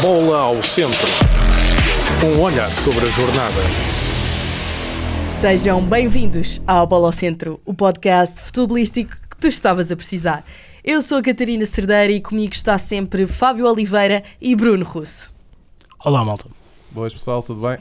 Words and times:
Bola 0.00 0.40
ao 0.40 0.62
centro. 0.62 1.06
Um 2.24 2.40
olhar 2.40 2.70
sobre 2.70 3.04
a 3.04 3.08
jornada. 3.10 3.60
Sejam 5.38 5.82
bem-vindos 5.82 6.58
ao 6.66 6.86
Bola 6.86 7.08
ao 7.08 7.12
Centro, 7.12 7.60
o 7.66 7.74
podcast 7.74 8.40
futebolístico 8.40 9.14
que 9.28 9.36
tu 9.36 9.46
estavas 9.46 9.92
a 9.92 9.96
precisar. 9.96 10.42
Eu 10.82 11.02
sou 11.02 11.18
a 11.18 11.22
Catarina 11.22 11.66
Cerdeira 11.66 12.10
e 12.12 12.20
comigo 12.20 12.54
está 12.54 12.78
sempre 12.78 13.26
Fábio 13.26 13.66
Oliveira 13.66 14.24
e 14.40 14.56
Bruno 14.56 14.86
Russo. 14.86 15.30
Olá, 16.02 16.24
malta. 16.24 16.46
Boas 16.90 17.12
pessoal, 17.12 17.42
tudo 17.42 17.60
bem? 17.60 17.76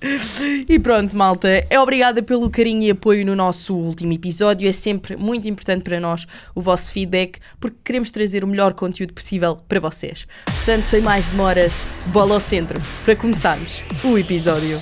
E 0.00 0.78
pronto, 0.78 1.16
malta, 1.16 1.48
é 1.68 1.80
obrigada 1.80 2.22
pelo 2.22 2.48
carinho 2.48 2.84
e 2.84 2.90
apoio 2.90 3.26
no 3.26 3.34
nosso 3.34 3.74
último 3.74 4.12
episódio. 4.12 4.68
É 4.68 4.72
sempre 4.72 5.16
muito 5.16 5.48
importante 5.48 5.82
para 5.82 5.98
nós 5.98 6.24
o 6.54 6.60
vosso 6.60 6.92
feedback, 6.92 7.40
porque 7.58 7.76
queremos 7.82 8.12
trazer 8.12 8.44
o 8.44 8.46
melhor 8.46 8.74
conteúdo 8.74 9.12
possível 9.12 9.56
para 9.68 9.80
vocês. 9.80 10.26
Portanto, 10.44 10.84
sem 10.84 11.00
mais 11.00 11.28
demoras, 11.28 11.84
bola 12.06 12.34
ao 12.34 12.40
centro, 12.40 12.80
para 13.04 13.16
começarmos 13.16 13.82
o 14.04 14.16
episódio. 14.16 14.80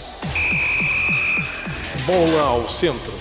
Bola 2.05 2.43
ao 2.43 2.69
centro. 2.69 3.15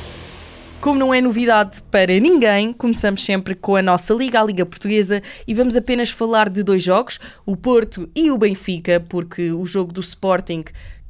Como 0.81 0.99
não 0.99 1.13
é 1.13 1.19
novidade 1.19 1.81
para 1.89 2.19
ninguém, 2.19 2.71
começamos 2.71 3.23
sempre 3.23 3.55
com 3.55 3.75
a 3.75 3.81
nossa 3.81 4.13
Liga, 4.13 4.39
a 4.39 4.43
Liga 4.43 4.65
Portuguesa, 4.65 5.23
e 5.47 5.53
vamos 5.53 5.75
apenas 5.75 6.11
falar 6.11 6.47
de 6.47 6.61
dois 6.61 6.83
jogos, 6.83 7.19
o 7.43 7.55
Porto 7.55 8.07
e 8.13 8.29
o 8.29 8.37
Benfica, 8.37 8.99
porque 8.99 9.51
o 9.51 9.65
jogo 9.65 9.91
do 9.91 10.01
Sporting 10.01 10.63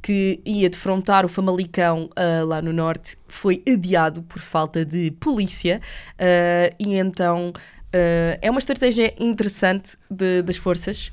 que 0.06 0.40
ia 0.44 0.70
defrontar 0.70 1.24
o 1.24 1.28
Famalicão 1.28 2.08
uh, 2.16 2.46
lá 2.46 2.62
no 2.62 2.72
Norte 2.72 3.18
foi 3.26 3.60
adiado 3.68 4.22
por 4.22 4.38
falta 4.38 4.84
de 4.84 5.10
polícia 5.10 5.80
uh, 6.12 6.76
e 6.78 6.94
então 6.94 7.48
uh, 7.48 8.38
é 8.40 8.48
uma 8.48 8.60
estratégia 8.60 9.12
interessante 9.18 9.96
de, 10.08 10.42
das 10.42 10.56
forças 10.56 11.12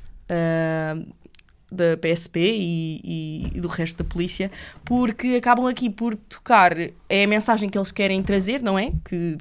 da 1.70 1.96
PSP 1.96 2.38
e, 2.40 3.50
e, 3.52 3.60
do 3.60 3.66
resto 3.66 4.02
da 4.02 4.08
polícia 4.08 4.48
porque 4.84 5.34
acabam 5.38 5.66
aqui 5.66 5.90
por 5.90 6.14
tocar 6.14 6.72
é 6.78 7.24
a 7.24 7.26
mensagem 7.26 7.68
que 7.68 7.76
eles 7.76 7.90
querem 7.90 8.22
trazer, 8.22 8.62
não 8.62 8.78
é? 8.78 8.92
Que 9.04 9.36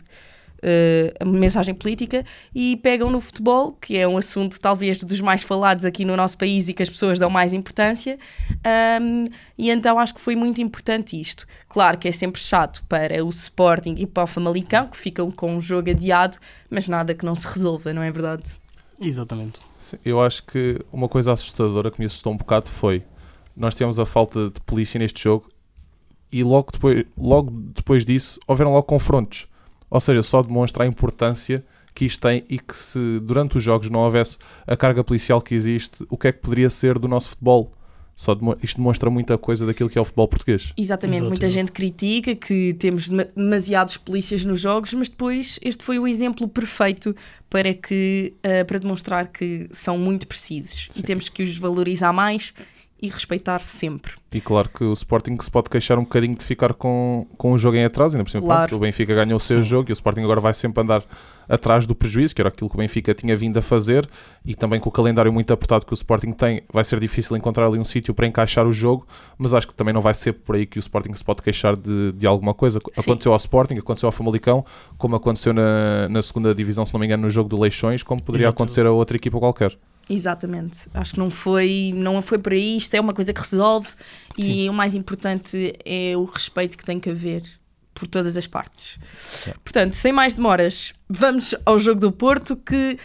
a 1.19 1.25
mensagem 1.25 1.73
política 1.73 2.25
e 2.53 2.77
pegam 2.77 3.09
no 3.09 3.19
futebol, 3.19 3.73
que 3.73 3.97
é 3.97 4.07
um 4.07 4.17
assunto 4.17 4.59
talvez 4.59 5.03
dos 5.03 5.21
mais 5.21 5.43
falados 5.43 5.85
aqui 5.85 6.05
no 6.05 6.15
nosso 6.15 6.37
país 6.37 6.69
e 6.69 6.73
que 6.73 6.81
as 6.81 6.89
pessoas 6.89 7.19
dão 7.19 7.29
mais 7.29 7.53
importância, 7.53 8.17
um, 9.01 9.25
e 9.57 9.69
então 9.69 9.99
acho 9.99 10.13
que 10.13 10.21
foi 10.21 10.35
muito 10.35 10.61
importante 10.61 11.19
isto. 11.19 11.45
Claro 11.67 11.97
que 11.97 12.07
é 12.07 12.11
sempre 12.11 12.39
chato 12.41 12.83
para 12.87 13.23
o 13.23 13.29
Sporting 13.29 13.95
e 13.97 14.05
para 14.05 14.23
o 14.23 14.27
Famalicão, 14.27 14.87
que 14.87 14.97
ficam 14.97 15.31
com 15.31 15.57
o 15.57 15.61
jogo 15.61 15.89
adiado, 15.89 16.37
mas 16.69 16.87
nada 16.87 17.13
que 17.13 17.25
não 17.25 17.35
se 17.35 17.47
resolva, 17.47 17.93
não 17.93 18.01
é 18.01 18.11
verdade? 18.11 18.43
Exatamente. 18.99 19.59
Sim, 19.79 19.97
eu 20.05 20.21
acho 20.21 20.43
que 20.43 20.79
uma 20.91 21.09
coisa 21.09 21.33
assustadora 21.33 21.91
que 21.91 21.99
me 21.99 22.05
assustou 22.05 22.33
um 22.33 22.37
bocado 22.37 22.69
foi 22.69 23.03
nós 23.55 23.75
tivemos 23.75 23.99
a 23.99 24.05
falta 24.05 24.49
de 24.49 24.59
polícia 24.61 24.97
neste 24.97 25.23
jogo 25.23 25.49
e 26.31 26.43
logo 26.43 26.71
depois, 26.71 27.05
logo 27.17 27.51
depois 27.51 28.03
disso 28.03 28.39
houveram 28.47 28.71
logo 28.71 28.83
confrontos. 28.83 29.47
Ou 29.93 29.99
seja, 29.99 30.23
só 30.23 30.41
demonstra 30.41 30.85
a 30.85 30.87
importância 30.87 31.63
que 31.93 32.03
isto 32.03 32.19
tem 32.27 32.43
e 32.49 32.57
que 32.57 32.75
se 32.75 33.19
durante 33.19 33.59
os 33.59 33.63
jogos 33.63 33.91
não 33.91 33.99
houvesse 33.99 34.39
a 34.65 34.75
carga 34.75 35.03
policial 35.03 35.39
que 35.39 35.53
existe, 35.53 36.03
o 36.09 36.17
que 36.17 36.29
é 36.29 36.31
que 36.31 36.39
poderia 36.39 36.67
ser 36.71 36.97
do 36.97 37.07
nosso 37.07 37.29
futebol? 37.29 37.71
Só 38.15 38.35
isto 38.63 38.77
demonstra 38.77 39.07
muita 39.11 39.37
coisa 39.37 39.67
daquilo 39.67 39.91
que 39.91 39.97
é 39.97 40.01
o 40.01 40.03
futebol 40.03 40.27
português. 40.27 40.73
Exatamente, 40.75 41.17
Exatamente. 41.17 41.29
muita 41.29 41.47
gente 41.47 41.71
critica 41.71 42.33
que 42.33 42.73
temos 42.73 43.07
demasiados 43.07 43.97
polícias 43.97 44.43
nos 44.43 44.59
jogos, 44.59 44.95
mas 44.95 45.09
depois 45.09 45.59
este 45.61 45.83
foi 45.83 45.99
o 45.99 46.07
exemplo 46.07 46.47
perfeito 46.47 47.15
para 47.47 47.71
que 47.71 48.33
uh, 48.39 48.65
para 48.65 48.79
demonstrar 48.79 49.27
que 49.27 49.67
são 49.71 49.95
muito 49.95 50.27
precisos 50.27 50.87
Sim. 50.89 51.01
e 51.01 51.03
temos 51.03 51.29
que 51.29 51.43
os 51.43 51.55
valorizar 51.59 52.11
mais 52.11 52.51
e 53.03 53.09
respeitar 53.09 53.59
sempre. 53.59 54.13
E 54.33 54.39
claro 54.39 54.69
que 54.69 54.81
o 54.81 54.93
Sporting 54.93 55.37
se 55.41 55.51
pode 55.51 55.69
queixar 55.69 55.99
um 55.99 56.03
bocadinho 56.03 56.35
de 56.35 56.45
ficar 56.45 56.73
com, 56.73 57.27
com 57.37 57.51
o 57.51 57.57
jogo 57.57 57.75
em 57.75 57.83
atraso, 57.83 58.15
ainda 58.15 58.23
por 58.23 58.31
cima 58.31 58.43
claro. 58.43 58.77
o 58.77 58.79
Benfica 58.79 59.13
ganhou 59.13 59.35
o 59.35 59.39
seu 59.41 59.57
Sim. 59.57 59.69
jogo 59.69 59.89
e 59.89 59.91
o 59.91 59.93
Sporting 59.93 60.21
agora 60.21 60.39
vai 60.39 60.53
sempre 60.53 60.81
andar 60.81 61.03
atrás 61.49 61.85
do 61.85 61.93
prejuízo, 61.93 62.33
que 62.33 62.41
era 62.41 62.47
aquilo 62.47 62.69
que 62.69 62.77
o 62.77 62.79
Benfica 62.79 63.13
tinha 63.13 63.35
vindo 63.35 63.57
a 63.57 63.61
fazer, 63.61 64.09
e 64.45 64.55
também 64.55 64.79
com 64.79 64.87
o 64.87 64.91
calendário 64.91 65.33
muito 65.33 65.51
apertado 65.51 65.85
que 65.85 65.91
o 65.91 65.93
Sporting 65.93 66.31
tem, 66.31 66.63
vai 66.71 66.85
ser 66.85 66.97
difícil 66.97 67.35
encontrar 67.35 67.67
ali 67.67 67.77
um 67.77 67.83
sítio 67.83 68.13
para 68.13 68.25
encaixar 68.25 68.65
o 68.65 68.71
jogo, 68.71 69.05
mas 69.37 69.53
acho 69.53 69.67
que 69.67 69.73
também 69.73 69.93
não 69.93 69.99
vai 69.99 70.13
ser 70.13 70.31
por 70.31 70.55
aí 70.55 70.65
que 70.65 70.77
o 70.77 70.79
Sporting 70.79 71.13
se 71.13 71.25
pode 71.25 71.41
queixar 71.41 71.75
de, 71.75 72.13
de 72.13 72.25
alguma 72.25 72.53
coisa. 72.53 72.79
Sim. 72.79 73.01
Aconteceu 73.01 73.33
ao 73.33 73.37
Sporting, 73.37 73.75
aconteceu 73.75 74.07
ao 74.07 74.13
Famalicão, 74.13 74.63
como 74.97 75.17
aconteceu 75.17 75.51
na, 75.53 76.07
na 76.07 76.21
segunda 76.21 76.55
divisão, 76.55 76.85
se 76.85 76.93
não 76.93 77.01
me 77.01 77.05
engano, 77.05 77.23
no 77.23 77.29
jogo 77.29 77.49
do 77.49 77.59
Leixões, 77.59 78.01
como 78.01 78.23
poderia 78.23 78.45
Exato. 78.45 78.55
acontecer 78.55 78.85
a 78.85 78.91
outra 78.91 79.17
equipa 79.17 79.37
qualquer. 79.37 79.77
Exatamente. 80.09 80.89
Acho 80.93 81.13
que 81.13 81.19
não 81.19 81.29
foi, 81.29 81.91
não 81.95 82.21
foi 82.21 82.37
por 82.37 82.53
aí. 82.53 82.77
Isto 82.77 82.95
é 82.95 83.01
uma 83.01 83.13
coisa 83.13 83.33
que 83.33 83.41
resolve 83.41 83.89
Sim. 84.35 84.65
e 84.65 84.69
o 84.69 84.73
mais 84.73 84.95
importante 84.95 85.73
é 85.85 86.15
o 86.15 86.25
respeito 86.25 86.77
que 86.77 86.85
tem 86.85 86.99
que 86.99 87.09
haver 87.09 87.43
por 87.93 88.07
todas 88.07 88.35
as 88.35 88.47
partes. 88.47 88.97
Portanto, 89.63 89.93
sem 89.95 90.11
mais 90.11 90.33
demoras, 90.33 90.93
vamos 91.07 91.55
ao 91.65 91.79
jogo 91.79 91.99
do 91.99 92.11
Porto 92.11 92.55
que 92.55 92.97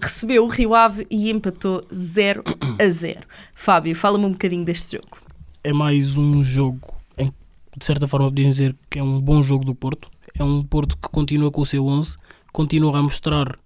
recebeu 0.00 0.44
o 0.44 0.48
Rio 0.48 0.74
Ave 0.74 1.06
e 1.10 1.30
empatou 1.30 1.84
0 1.92 2.44
a 2.78 2.88
0. 2.88 3.20
Fábio, 3.54 3.96
fala-me 3.96 4.26
um 4.26 4.32
bocadinho 4.32 4.64
deste 4.64 4.96
jogo. 4.96 5.18
É 5.62 5.72
mais 5.72 6.18
um 6.18 6.44
jogo 6.44 6.94
em 7.16 7.32
de 7.76 7.84
certa 7.84 8.06
forma 8.06 8.28
podemos 8.28 8.56
dizer 8.56 8.76
que 8.88 8.98
é 8.98 9.02
um 9.02 9.20
bom 9.20 9.42
jogo 9.42 9.64
do 9.64 9.74
Porto. 9.74 10.08
É 10.38 10.44
um 10.44 10.62
Porto 10.62 10.96
que 10.96 11.08
continua 11.08 11.50
com 11.50 11.62
o 11.62 11.66
seu 11.66 11.86
11, 11.86 12.16
continua 12.52 12.98
a 12.98 13.02
mostrar 13.02 13.58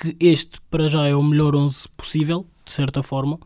que 0.00 0.16
este 0.18 0.58
para 0.70 0.88
já 0.88 1.06
é 1.06 1.14
o 1.14 1.22
melhor 1.22 1.54
11 1.54 1.86
possível, 1.94 2.46
de 2.64 2.72
certa 2.72 3.02
forma, 3.02 3.38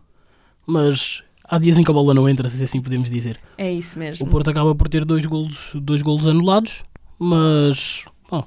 mas 0.64 1.24
há 1.42 1.58
dias 1.58 1.76
em 1.76 1.82
que 1.82 1.90
a 1.90 1.94
bola 1.94 2.14
não 2.14 2.28
entra, 2.28 2.48
se 2.48 2.62
assim 2.62 2.80
podemos 2.80 3.10
dizer. 3.10 3.40
É 3.58 3.70
isso 3.70 3.98
mesmo. 3.98 4.24
O 4.24 4.30
Porto 4.30 4.50
acaba 4.50 4.72
por 4.74 4.88
ter 4.88 5.04
dois 5.04 5.26
golos, 5.26 5.72
dois 5.74 6.00
golos 6.00 6.28
anulados, 6.28 6.84
mas 7.18 8.04
bom, 8.30 8.44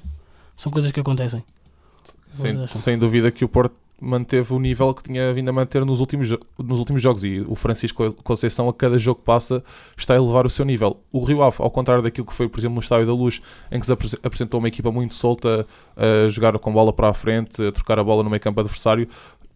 são 0.56 0.72
coisas 0.72 0.90
que 0.90 1.00
acontecem. 1.00 1.44
Sem, 2.30 2.66
sem 2.68 2.98
dúvida 2.98 3.30
que 3.30 3.44
o 3.44 3.48
Porto 3.48 3.74
manteve 4.00 4.54
o 4.54 4.58
nível 4.58 4.94
que 4.94 5.02
tinha 5.02 5.32
vindo 5.32 5.48
a 5.48 5.52
manter 5.52 5.84
nos 5.84 6.00
últimos, 6.00 6.30
nos 6.58 6.78
últimos 6.78 7.02
jogos. 7.02 7.24
E 7.24 7.40
o 7.40 7.54
Francisco 7.54 8.12
Conceição 8.22 8.68
a 8.68 8.74
cada 8.74 8.98
jogo 8.98 9.20
que 9.20 9.26
passa 9.26 9.62
está 9.96 10.14
a 10.14 10.16
elevar 10.16 10.46
o 10.46 10.50
seu 10.50 10.64
nível. 10.64 11.00
O 11.12 11.24
Rio 11.24 11.42
Ave, 11.42 11.56
ao 11.58 11.70
contrário 11.70 12.02
daquilo 12.02 12.26
que 12.26 12.34
foi, 12.34 12.48
por 12.48 12.60
exemplo, 12.60 12.76
no 12.76 12.80
Estádio 12.80 13.06
da 13.06 13.12
Luz, 13.12 13.40
em 13.70 13.80
que 13.80 13.86
se 13.86 13.92
apresentou 14.22 14.58
uma 14.58 14.68
equipa 14.68 14.90
muito 14.92 15.14
solta 15.14 15.66
a 15.96 16.28
jogar 16.28 16.58
com 16.58 16.72
bola 16.72 16.92
para 16.92 17.08
a 17.08 17.14
frente, 17.14 17.62
a 17.62 17.72
trocar 17.72 17.98
a 17.98 18.04
bola 18.04 18.22
no 18.22 18.30
meio 18.30 18.40
campo 18.40 18.60
adversário, 18.60 19.08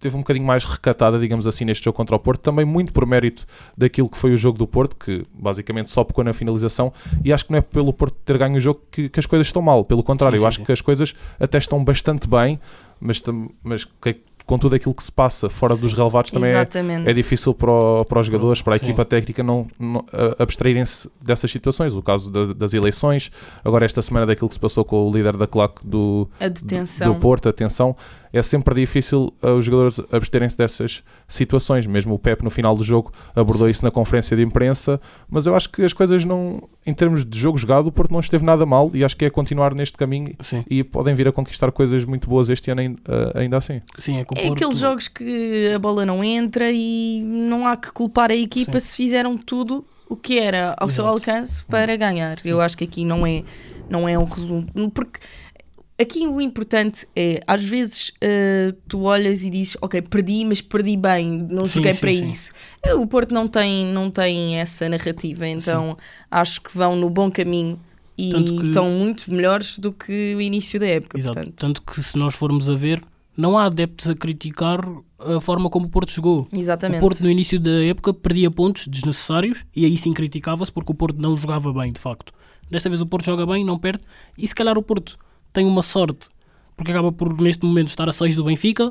teve 0.02 0.16
um 0.16 0.18
bocadinho 0.18 0.44
mais 0.44 0.64
recatada, 0.64 1.16
digamos 1.16 1.46
assim, 1.46 1.64
neste 1.64 1.84
jogo 1.84 1.96
contra 1.96 2.16
o 2.16 2.18
Porto, 2.18 2.40
também 2.40 2.64
muito 2.64 2.92
por 2.92 3.06
mérito 3.06 3.46
daquilo 3.78 4.08
que 4.08 4.18
foi 4.18 4.34
o 4.34 4.36
jogo 4.36 4.58
do 4.58 4.66
Porto, 4.66 4.96
que 4.96 5.24
basicamente 5.32 5.90
só 5.90 6.02
pecou 6.02 6.24
na 6.24 6.32
finalização, 6.32 6.92
e 7.24 7.32
acho 7.32 7.46
que 7.46 7.52
não 7.52 7.58
é 7.58 7.62
pelo 7.62 7.92
Porto 7.92 8.16
ter 8.24 8.36
ganho 8.36 8.56
o 8.56 8.60
jogo 8.60 8.80
que, 8.90 9.08
que 9.08 9.20
as 9.20 9.26
coisas 9.26 9.46
estão 9.46 9.62
mal, 9.62 9.84
pelo 9.84 10.02
contrário, 10.02 10.34
sim, 10.34 10.40
sim, 10.40 10.44
eu 10.44 10.48
acho 10.48 10.64
que 10.64 10.72
as 10.72 10.80
coisas 10.80 11.14
até 11.38 11.56
estão 11.56 11.82
bastante 11.84 12.28
bem, 12.28 12.58
mas, 13.00 13.22
mas 13.62 13.84
com 14.46 14.58
tudo 14.58 14.74
aquilo 14.74 14.94
que 14.94 15.02
se 15.02 15.12
passa 15.12 15.48
fora 15.48 15.76
dos 15.76 15.92
relevados 15.92 16.30
também 16.30 16.52
é, 16.52 17.10
é, 17.10 17.12
difícil 17.12 17.54
para, 17.54 17.70
o, 17.70 18.04
para 18.04 18.20
os 18.20 18.26
jogadores, 18.26 18.62
para 18.62 18.74
a 18.74 18.78
Sim. 18.78 18.86
equipa 18.86 19.04
técnica 19.04 19.42
não, 19.42 19.66
não 19.78 20.04
abstraírem-se 20.38 21.08
dessas 21.20 21.50
situações. 21.50 21.94
O 21.94 22.02
caso 22.02 22.30
da, 22.30 22.52
das 22.52 22.74
eleições, 22.74 23.30
agora 23.64 23.84
esta 23.84 24.02
semana 24.02 24.26
daquilo 24.26 24.48
que 24.48 24.54
se 24.54 24.60
passou 24.60 24.84
com 24.84 25.08
o 25.08 25.12
líder 25.12 25.36
da 25.36 25.46
CLAC 25.46 25.80
do, 25.84 26.28
do 27.14 27.14
Porto, 27.16 27.48
atenção, 27.48 27.96
é 28.32 28.42
sempre 28.42 28.74
difícil 28.74 29.32
uh, 29.42 29.50
os 29.50 29.64
jogadores 29.64 30.00
absterem-se 30.10 30.56
dessas 30.56 31.02
situações. 31.28 31.86
Mesmo 31.86 32.14
o 32.14 32.18
Pep 32.18 32.42
no 32.42 32.50
final 32.50 32.74
do 32.74 32.82
jogo 32.82 33.12
abordou 33.34 33.68
isso 33.68 33.84
na 33.84 33.90
conferência 33.90 34.36
de 34.36 34.42
imprensa, 34.42 35.00
mas 35.28 35.46
eu 35.46 35.54
acho 35.54 35.70
que 35.70 35.82
as 35.82 35.92
coisas 35.92 36.24
não, 36.24 36.68
em 36.86 36.94
termos 36.94 37.24
de 37.24 37.38
jogo 37.38 37.58
jogado, 37.58 37.88
o 37.88 37.92
Porto 37.92 38.12
não 38.12 38.20
esteve 38.20 38.44
nada 38.44 38.64
mal 38.64 38.90
e 38.94 39.04
acho 39.04 39.16
que 39.16 39.24
é 39.24 39.30
continuar 39.30 39.74
neste 39.74 39.96
caminho 39.96 40.34
Sim. 40.42 40.64
e 40.68 40.82
podem 40.82 41.14
vir 41.14 41.28
a 41.28 41.32
conquistar 41.32 41.70
coisas 41.72 42.04
muito 42.04 42.28
boas 42.28 42.48
este 42.48 42.70
ano 42.70 42.82
uh, 42.82 43.38
ainda 43.38 43.56
assim. 43.56 43.80
Sim, 43.98 44.16
é, 44.16 44.26
é 44.36 44.48
aqueles 44.48 44.78
jogos 44.78 45.08
que 45.08 45.72
a 45.74 45.78
bola 45.78 46.06
não 46.06 46.24
entra 46.24 46.70
e 46.72 47.22
não 47.24 47.66
há 47.66 47.76
que 47.76 47.92
culpar 47.92 48.30
a 48.30 48.36
equipa 48.36 48.80
Sim. 48.80 48.86
se 48.86 48.96
fizeram 48.96 49.36
tudo 49.36 49.84
o 50.08 50.16
que 50.16 50.38
era 50.38 50.74
ao 50.78 50.88
Exato. 50.88 50.92
seu 50.92 51.06
alcance 51.06 51.64
para 51.64 51.96
ganhar. 51.96 52.38
Sim. 52.38 52.50
Eu 52.50 52.60
acho 52.60 52.76
que 52.76 52.84
aqui 52.84 53.04
não 53.04 53.26
é, 53.26 53.42
não 53.88 54.08
é 54.08 54.18
um 54.18 54.24
resumo. 54.24 54.66
Porque 54.92 55.20
aqui 56.00 56.26
o 56.26 56.40
importante 56.40 57.06
é, 57.14 57.40
às 57.46 57.64
vezes 57.64 58.08
uh, 58.08 58.72
tu 58.88 59.02
olhas 59.02 59.42
e 59.42 59.50
dizes, 59.50 59.76
ok, 59.80 60.02
perdi, 60.02 60.44
mas 60.44 60.60
perdi 60.60 60.96
bem, 60.96 61.46
não 61.50 61.66
sim, 61.66 61.74
joguei 61.74 61.94
sim, 61.94 62.00
para 62.00 62.14
sim. 62.14 62.28
isso. 62.28 62.52
O 62.96 63.06
Porto 63.06 63.32
não 63.32 63.46
tem, 63.48 63.86
não 63.86 64.10
tem 64.10 64.56
essa 64.56 64.88
narrativa, 64.88 65.46
então 65.46 65.96
acho 66.30 66.60
que 66.60 66.76
vão 66.76 66.96
no 66.96 67.08
bom 67.08 67.30
caminho 67.30 67.78
e 68.16 68.30
que... 68.32 68.66
estão 68.66 68.90
muito 68.90 69.32
melhores 69.32 69.78
do 69.78 69.92
que 69.92 70.34
o 70.34 70.40
início 70.40 70.78
da 70.78 70.86
época. 70.86 71.18
Exato. 71.18 71.34
Portanto. 71.34 71.54
Tanto 71.56 71.82
que 71.82 72.02
se 72.02 72.16
nós 72.18 72.34
formos 72.34 72.68
a 72.68 72.74
ver, 72.74 73.02
não 73.36 73.56
há 73.56 73.64
adeptos 73.64 74.08
a 74.08 74.14
criticar 74.14 74.80
a 75.18 75.40
forma 75.40 75.70
como 75.70 75.86
o 75.86 75.88
Porto 75.88 76.10
jogou. 76.10 76.46
Exatamente. 76.54 76.98
O 76.98 77.00
Porto 77.00 77.22
no 77.22 77.30
início 77.30 77.58
da 77.58 77.84
época 77.84 78.12
perdia 78.12 78.50
pontos 78.50 78.86
desnecessários 78.86 79.64
e 79.74 79.84
aí 79.84 79.96
sim 79.96 80.12
criticava-se 80.12 80.72
porque 80.72 80.92
o 80.92 80.94
Porto 80.94 81.20
não 81.20 81.36
jogava 81.36 81.72
bem, 81.72 81.92
de 81.92 82.00
facto. 82.00 82.32
Desta 82.70 82.88
vez 82.88 83.00
o 83.00 83.06
Porto 83.06 83.26
joga 83.26 83.46
bem, 83.46 83.64
não 83.64 83.78
perde, 83.78 84.02
e 84.36 84.46
se 84.46 84.54
calhar 84.54 84.76
o 84.78 84.82
Porto 84.82 85.18
tem 85.52 85.66
uma 85.66 85.82
sorte, 85.82 86.28
porque 86.76 86.90
acaba 86.90 87.12
por 87.12 87.40
neste 87.40 87.64
momento 87.64 87.88
estar 87.88 88.08
a 88.08 88.12
6 88.12 88.36
do 88.36 88.44
Benfica, 88.44 88.90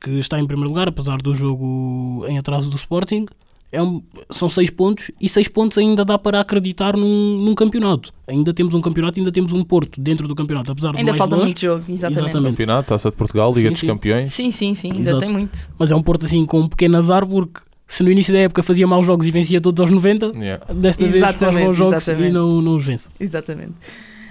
que 0.00 0.10
está 0.18 0.38
em 0.38 0.46
primeiro 0.46 0.70
lugar, 0.70 0.88
apesar 0.88 1.16
do 1.18 1.34
jogo 1.34 2.24
em 2.28 2.38
atraso 2.38 2.70
do 2.70 2.76
Sporting. 2.76 3.26
É 3.72 3.82
um, 3.82 4.00
são 4.30 4.48
6 4.48 4.70
pontos 4.70 5.10
e 5.20 5.28
6 5.28 5.48
pontos 5.48 5.76
ainda 5.76 6.04
dá 6.04 6.16
para 6.16 6.40
acreditar 6.40 6.96
num, 6.96 7.44
num, 7.44 7.54
campeonato. 7.54 8.14
Ainda 8.26 8.54
temos 8.54 8.74
um 8.74 8.80
campeonato, 8.80 9.18
ainda 9.18 9.32
temos 9.32 9.52
um 9.52 9.62
Porto 9.62 10.00
dentro 10.00 10.28
do 10.28 10.36
campeonato, 10.36 10.70
apesar 10.70 10.94
ainda 10.94 11.12
falta 11.14 11.34
longe, 11.34 11.46
muito 11.46 11.60
jogo, 11.60 11.84
exatamente. 11.88 12.22
exatamente. 12.22 12.50
Campeonato, 12.52 12.88
Taça 12.90 13.10
de 13.10 13.16
Portugal, 13.16 13.52
Liga 13.52 13.68
sim, 13.68 13.72
dos 13.72 13.80
sim. 13.80 13.86
Campeões. 13.88 14.28
Sim, 14.28 14.50
sim, 14.52 14.72
sim, 14.72 14.92
ainda 14.92 15.00
Exato. 15.00 15.18
tem 15.18 15.28
muito. 15.30 15.68
Mas 15.76 15.90
é 15.90 15.96
um 15.96 16.02
Porto 16.02 16.26
assim 16.26 16.46
com 16.46 16.60
um 16.60 16.68
pequeno 16.68 16.96
azar 16.96 17.26
porque 17.26 17.60
se 17.88 18.02
no 18.04 18.10
início 18.10 18.32
da 18.32 18.40
época 18.40 18.62
fazia 18.62 18.86
maus 18.86 19.04
jogos 19.04 19.26
e 19.26 19.30
vencia 19.32 19.60
todos 19.60 19.80
aos 19.80 19.90
90, 19.90 20.32
yeah. 20.36 20.64
desta 20.72 21.04
exatamente, 21.04 21.10
vez 21.10 21.36
faz 21.36 21.54
maus 21.54 21.76
jogos 21.76 21.96
exatamente. 21.96 22.28
e 22.28 22.32
não, 22.32 22.62
não 22.62 22.76
os 22.76 22.84
vence. 22.84 23.08
Exatamente. 23.18 23.74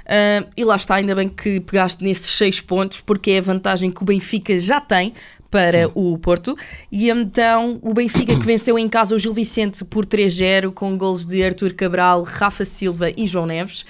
Uh, 0.06 0.48
e 0.56 0.63
lá 0.63 0.75
está, 0.75 0.96
ainda 0.96 1.16
bem 1.16 1.28
que 1.28 1.60
pegaste 1.60 2.04
nesses 2.04 2.30
6 2.38 2.62
pontos, 2.62 3.02
porque 3.02 3.31
é 3.31 3.38
a 3.40 3.42
vantagem 3.42 3.90
que 3.90 4.04
o 4.04 4.06
Benfica 4.06 4.60
já 4.60 4.80
tem 4.80 5.13
para 5.50 5.86
Sim. 5.86 5.92
o 5.96 6.18
Porto. 6.18 6.56
E 6.92 7.10
então 7.10 7.80
o 7.81 7.94
Benfica 7.94 8.38
que 8.38 8.46
venceu 8.46 8.78
em 8.78 8.88
casa 8.88 9.16
o 9.16 9.19
Gil 9.19 9.34
Vicente 9.34 9.84
por 9.84 10.06
3-0 10.06 10.72
com 10.72 10.98
gols 10.98 11.25
de 11.25 11.44
Arthur 11.44 11.74
Cabral, 11.74 12.24
Rafa 12.24 12.66
Silva 12.66 13.10
e 13.16 13.25
João 13.25 13.46
Neves. 13.46 13.86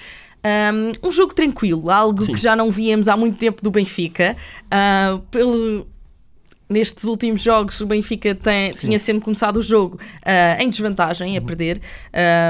Um, 0.46 1.08
um 1.08 1.10
jogo 1.10 1.34
tranquilo, 1.34 1.90
algo 1.90 2.24
Sim. 2.24 2.34
que 2.34 2.40
já 2.40 2.54
não 2.54 2.70
víamos 2.70 3.08
há 3.08 3.16
muito 3.16 3.36
tempo 3.36 3.60
do 3.62 3.70
Benfica. 3.70 4.36
Uh, 4.66 5.18
pelo, 5.22 5.86
nestes 6.68 7.04
últimos 7.04 7.42
jogos 7.42 7.80
o 7.80 7.86
Benfica 7.86 8.34
tem, 8.34 8.72
tinha 8.72 8.98
sempre 8.98 9.22
começado 9.22 9.56
o 9.56 9.62
jogo 9.62 9.96
uh, 9.96 10.62
em 10.62 10.68
desvantagem, 10.68 11.36
a 11.36 11.40
uhum. 11.40 11.46
perder. 11.46 11.80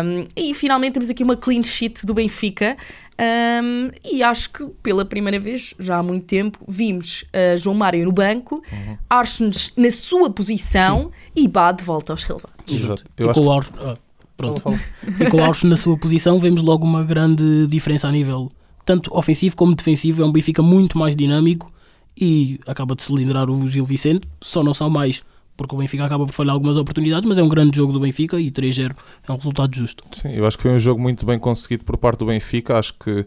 Um, 0.05 0.25
e 0.37 0.55
finalmente 0.55 0.95
temos 0.95 1.11
aqui 1.11 1.23
uma 1.23 1.37
clean 1.37 1.63
sheet 1.63 2.05
do 2.05 2.15
Benfica. 2.15 2.77
Um, 3.19 3.91
e 4.05 4.23
acho 4.23 4.51
que 4.51 4.67
pela 4.83 5.05
primeira 5.05 5.41
vez, 5.41 5.75
já 5.79 5.97
há 5.99 6.03
muito 6.03 6.27
tempo, 6.27 6.59
vimos 6.69 7.23
uh, 7.23 7.57
João 7.57 7.75
Mário 7.75 8.05
no 8.05 8.13
banco, 8.13 8.63
uhum. 8.71 8.99
Arsens 9.09 9.73
na 9.77 9.91
sua 9.91 10.31
posição 10.31 11.05
Sim. 11.05 11.11
e 11.45 11.49
Bá 11.49 11.73
de 11.73 11.83
volta 11.83 12.13
aos 12.13 12.23
relevantes. 12.23 12.83
Exato. 12.83 13.05
Eu 13.17 13.31
e 13.31 13.35
com 13.35 13.41
o 13.41 13.53
Ars, 13.53 13.73
ah, 13.79 13.97
pronto. 14.37 14.63
e 15.19 15.31
com 15.31 15.39
o 15.39 15.45
Arsens 15.45 15.71
na 15.71 15.77
sua 15.77 15.97
posição, 15.97 16.39
vemos 16.39 16.63
logo 16.63 16.85
uma 16.85 17.03
grande 17.03 17.67
diferença 17.67 18.07
a 18.07 18.13
nível 18.13 18.51
tanto 18.85 19.11
ofensivo 19.17 19.57
como 19.57 19.75
defensivo. 19.75 20.23
É 20.23 20.27
um 20.27 20.33
Benfica 20.33 20.63
muito 20.63 20.97
mais 20.99 21.17
dinâmico 21.17 21.73
e 22.17 22.61
acaba 22.67 22.95
de 22.95 23.03
cilindrar 23.03 23.51
o 23.51 23.67
Gil 23.67 23.85
Vicente. 23.85 24.27
Só 24.41 24.63
não 24.63 24.73
são 24.73 24.89
mais 24.89 25.23
porque 25.57 25.75
o 25.75 25.79
Benfica 25.79 26.05
acaba 26.05 26.27
por 26.27 26.33
falhar 26.33 26.55
algumas 26.55 26.77
oportunidades, 26.77 27.29
mas 27.29 27.39
é 27.39 27.43
um 27.43 27.49
grande 27.49 27.77
jogo 27.77 27.93
do 27.93 28.01
Benfica 28.01 28.39
e 28.39 28.51
3-0 28.51 28.95
é 29.27 29.33
um 29.33 29.37
resultado 29.37 29.75
justo. 29.75 30.05
Sim, 30.13 30.33
eu 30.33 30.47
acho 30.47 30.57
que 30.57 30.63
foi 30.63 30.73
um 30.73 30.79
jogo 30.79 31.01
muito 31.01 31.25
bem 31.25 31.39
conseguido 31.39 31.85
por 31.85 31.97
parte 31.97 32.19
do 32.19 32.27
Benfica. 32.27 32.79
Acho 32.79 32.95
que 32.95 33.27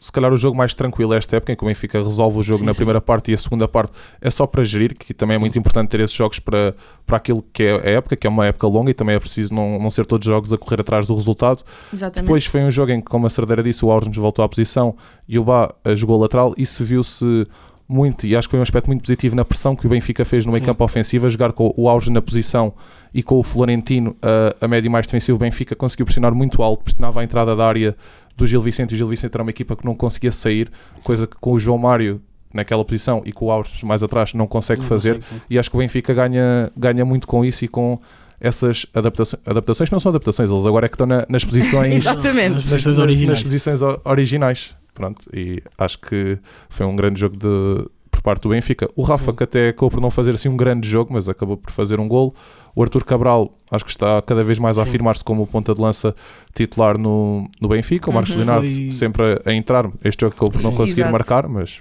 se 0.00 0.12
calhar 0.12 0.32
o 0.32 0.36
jogo 0.36 0.56
mais 0.56 0.74
tranquilo 0.74 1.12
esta 1.12 1.36
época, 1.36 1.52
em 1.52 1.56
que 1.56 1.64
o 1.64 1.66
Benfica 1.66 1.98
resolve 1.98 2.38
o 2.38 2.42
jogo 2.42 2.60
sim, 2.60 2.66
na 2.66 2.72
sim. 2.72 2.76
primeira 2.76 3.00
parte 3.00 3.30
e 3.30 3.34
a 3.34 3.38
segunda 3.38 3.66
parte 3.66 3.92
é 4.20 4.30
só 4.30 4.46
para 4.46 4.62
gerir, 4.62 4.96
que 4.96 5.12
também 5.12 5.34
é 5.34 5.38
sim. 5.38 5.40
muito 5.40 5.58
importante 5.58 5.88
ter 5.88 6.00
esses 6.00 6.14
jogos 6.14 6.38
para, 6.38 6.74
para 7.04 7.16
aquilo 7.16 7.44
que 7.52 7.64
é 7.64 7.74
a 7.74 7.90
época, 7.96 8.16
que 8.16 8.26
é 8.26 8.30
uma 8.30 8.46
época 8.46 8.66
longa 8.66 8.90
e 8.90 8.94
também 8.94 9.16
é 9.16 9.18
preciso 9.18 9.52
não, 9.52 9.78
não 9.78 9.90
ser 9.90 10.06
todos 10.06 10.26
os 10.26 10.32
jogos 10.32 10.52
a 10.52 10.58
correr 10.58 10.80
atrás 10.80 11.06
do 11.06 11.14
resultado. 11.14 11.62
Exatamente. 11.92 12.26
Depois 12.26 12.46
foi 12.46 12.62
um 12.62 12.70
jogo 12.70 12.92
em 12.92 13.00
que, 13.00 13.10
como 13.10 13.26
a 13.26 13.30
Cerdeira 13.30 13.62
disse, 13.62 13.84
o 13.84 13.90
Aurens 13.90 14.16
voltou 14.16 14.44
à 14.44 14.48
posição 14.48 14.96
e 15.28 15.38
o 15.38 15.44
Bá 15.44 15.74
jogou 15.94 16.18
lateral 16.20 16.54
e 16.56 16.64
se 16.64 16.84
viu-se 16.84 17.46
muito, 17.88 18.26
e 18.26 18.36
acho 18.36 18.46
que 18.46 18.50
foi 18.50 18.60
um 18.60 18.62
aspecto 18.62 18.86
muito 18.88 19.00
positivo 19.00 19.34
na 19.34 19.44
pressão 19.44 19.74
que 19.74 19.86
o 19.86 19.88
Benfica 19.90 20.24
fez 20.24 20.44
no 20.44 20.52
meio 20.52 20.62
campo 20.62 20.84
ofensivo, 20.84 21.26
a 21.26 21.30
jogar 21.30 21.52
com 21.52 21.72
o 21.74 21.88
Auge 21.88 22.12
na 22.12 22.20
posição 22.20 22.74
e 23.14 23.22
com 23.22 23.36
o 23.36 23.42
Florentino 23.42 24.14
a, 24.20 24.66
a 24.66 24.68
médio 24.68 24.90
mais 24.90 25.06
defensivo. 25.06 25.36
O 25.36 25.38
Benfica 25.38 25.74
conseguiu 25.74 26.04
pressionar 26.04 26.34
muito 26.34 26.62
alto, 26.62 26.84
pressionava 26.84 27.20
a 27.20 27.24
entrada 27.24 27.56
da 27.56 27.66
área 27.66 27.96
do 28.36 28.46
Gil 28.46 28.60
Vicente. 28.60 28.92
E 28.92 28.94
o 28.94 28.98
Gil 28.98 29.06
Vicente 29.06 29.34
era 29.34 29.42
uma 29.42 29.50
equipa 29.50 29.74
que 29.74 29.86
não 29.86 29.94
conseguia 29.94 30.30
sair, 30.30 30.70
coisa 31.02 31.26
que 31.26 31.36
com 31.40 31.52
o 31.52 31.58
João 31.58 31.78
Mário 31.78 32.20
naquela 32.52 32.84
posição 32.84 33.22
e 33.24 33.32
com 33.32 33.46
o 33.46 33.50
Auge 33.50 33.84
mais 33.86 34.02
atrás 34.02 34.34
não 34.34 34.46
consegue 34.46 34.82
não 34.82 34.88
fazer. 34.88 35.14
Consegue, 35.14 35.42
e 35.48 35.58
acho 35.58 35.70
que 35.70 35.76
o 35.76 35.78
Benfica 35.78 36.12
ganha, 36.12 36.70
ganha 36.76 37.04
muito 37.06 37.26
com 37.26 37.42
isso 37.42 37.64
e 37.64 37.68
com 37.68 37.98
essas 38.40 38.86
adaptações, 38.94 39.42
adaptações 39.44 39.90
não 39.90 39.98
são 39.98 40.10
adaptações, 40.10 40.50
eles 40.50 40.66
agora 40.66 40.86
é 40.86 40.88
que 40.88 40.94
estão 40.94 41.06
na, 41.06 41.26
nas 41.28 41.44
posições 41.44 41.94
Exatamente. 42.06 42.70
Nas, 42.70 42.86
nas, 42.86 42.98
originais. 42.98 43.38
nas 43.38 43.42
posições 43.42 43.80
originais. 44.04 44.76
Pronto, 44.98 45.30
e 45.32 45.62
acho 45.78 46.00
que 46.00 46.36
foi 46.68 46.84
um 46.84 46.96
grande 46.96 47.20
jogo 47.20 47.36
de, 47.36 47.88
por 48.10 48.20
parte 48.20 48.42
do 48.42 48.48
Benfica. 48.48 48.90
O 48.96 49.02
Rafa, 49.02 49.32
que 49.32 49.44
até 49.44 49.68
acabou 49.68 49.92
por 49.92 50.00
não 50.00 50.10
fazer 50.10 50.32
assim 50.32 50.48
um 50.48 50.56
grande 50.56 50.88
jogo, 50.88 51.12
mas 51.12 51.28
acabou 51.28 51.56
por 51.56 51.70
fazer 51.70 52.00
um 52.00 52.08
gol. 52.08 52.34
O 52.74 52.82
Arthur 52.82 53.04
Cabral, 53.04 53.56
acho 53.70 53.84
que 53.84 53.92
está 53.92 54.20
cada 54.22 54.42
vez 54.42 54.58
mais 54.58 54.76
a 54.76 54.82
afirmar-se 54.82 55.22
como 55.22 55.46
ponta 55.46 55.72
de 55.72 55.80
lança 55.80 56.12
titular 56.52 56.98
no, 56.98 57.48
no 57.60 57.68
Benfica. 57.68 58.10
O 58.10 58.12
Marcos 58.12 58.32
uhum. 58.32 58.38
Leonardo 58.38 58.68
foi... 58.68 58.90
sempre 58.90 59.40
a 59.44 59.52
entrar. 59.52 59.88
Este 60.04 60.22
jogo 60.22 60.34
acabou 60.34 60.50
por 60.50 60.62
não 60.62 60.72
Sim, 60.72 60.76
conseguir 60.76 61.02
exato. 61.02 61.12
marcar, 61.12 61.48
mas. 61.48 61.80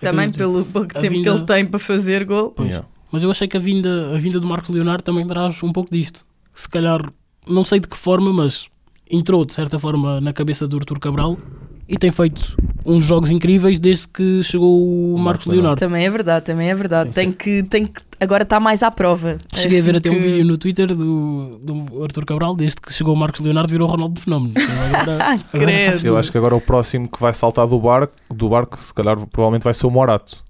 Também 0.00 0.32
pelo 0.32 0.64
pouco 0.64 0.92
tempo 0.92 1.08
vinda... 1.08 1.22
que 1.22 1.36
ele 1.36 1.46
tem 1.46 1.64
para 1.64 1.78
fazer 1.78 2.24
gol. 2.24 2.52
Yeah. 2.58 2.84
Mas 3.12 3.22
eu 3.22 3.30
achei 3.30 3.46
que 3.46 3.56
a 3.56 3.60
vinda, 3.60 4.12
a 4.12 4.18
vinda 4.18 4.40
do 4.40 4.46
Marcos 4.48 4.70
Leonardo 4.70 5.04
também 5.04 5.24
traz 5.24 5.62
um 5.62 5.72
pouco 5.72 5.90
disto. 5.92 6.26
Se 6.52 6.68
calhar, 6.68 7.00
não 7.46 7.62
sei 7.64 7.78
de 7.78 7.86
que 7.86 7.96
forma, 7.96 8.32
mas 8.32 8.68
entrou 9.08 9.44
de 9.44 9.54
certa 9.54 9.78
forma 9.78 10.20
na 10.20 10.32
cabeça 10.32 10.66
do 10.66 10.76
Arthur 10.76 10.98
Cabral 10.98 11.36
e 11.88 11.96
tem 11.96 12.10
feito 12.10 12.56
uns 12.84 13.04
jogos 13.04 13.30
incríveis 13.30 13.78
desde 13.78 14.08
que 14.08 14.42
chegou 14.42 15.14
o 15.14 15.18
Marcos 15.18 15.46
Leonardo. 15.46 15.78
Também 15.78 16.04
é 16.04 16.10
verdade, 16.10 16.44
também 16.44 16.70
é 16.70 16.74
verdade. 16.74 17.14
Sim, 17.14 17.14
tem, 17.14 17.30
sim. 17.30 17.36
Que, 17.36 17.62
tem 17.62 17.86
que 17.86 18.00
agora 18.20 18.42
está 18.42 18.58
mais 18.58 18.82
à 18.82 18.90
prova. 18.90 19.38
Cheguei 19.54 19.78
assim 19.78 19.88
a 19.88 19.92
ver 19.92 19.98
até 19.98 20.10
um 20.10 20.20
vídeo 20.20 20.44
no 20.44 20.58
Twitter 20.58 20.88
do, 20.88 21.58
do 21.62 22.02
Arthur 22.02 22.24
Cabral, 22.24 22.56
desde 22.56 22.80
que 22.80 22.92
chegou 22.92 23.14
o 23.14 23.16
Marcos 23.16 23.40
Leonardo 23.40 23.68
virou 23.70 23.88
o 23.88 23.90
Ronaldo 23.90 24.20
Fenómeno. 24.20 24.54
Agora, 24.96 25.38
agora 25.52 26.00
eu 26.02 26.16
acho 26.16 26.32
que 26.32 26.38
agora 26.38 26.54
o 26.54 26.60
próximo 26.60 27.08
que 27.08 27.20
vai 27.20 27.32
saltar 27.32 27.66
do 27.66 27.78
barco, 27.78 28.14
do 28.30 28.48
barco 28.48 28.80
se 28.80 28.92
calhar 28.92 29.16
provavelmente 29.26 29.62
vai 29.62 29.74
ser 29.74 29.86
o 29.86 29.90
Morato. 29.90 30.44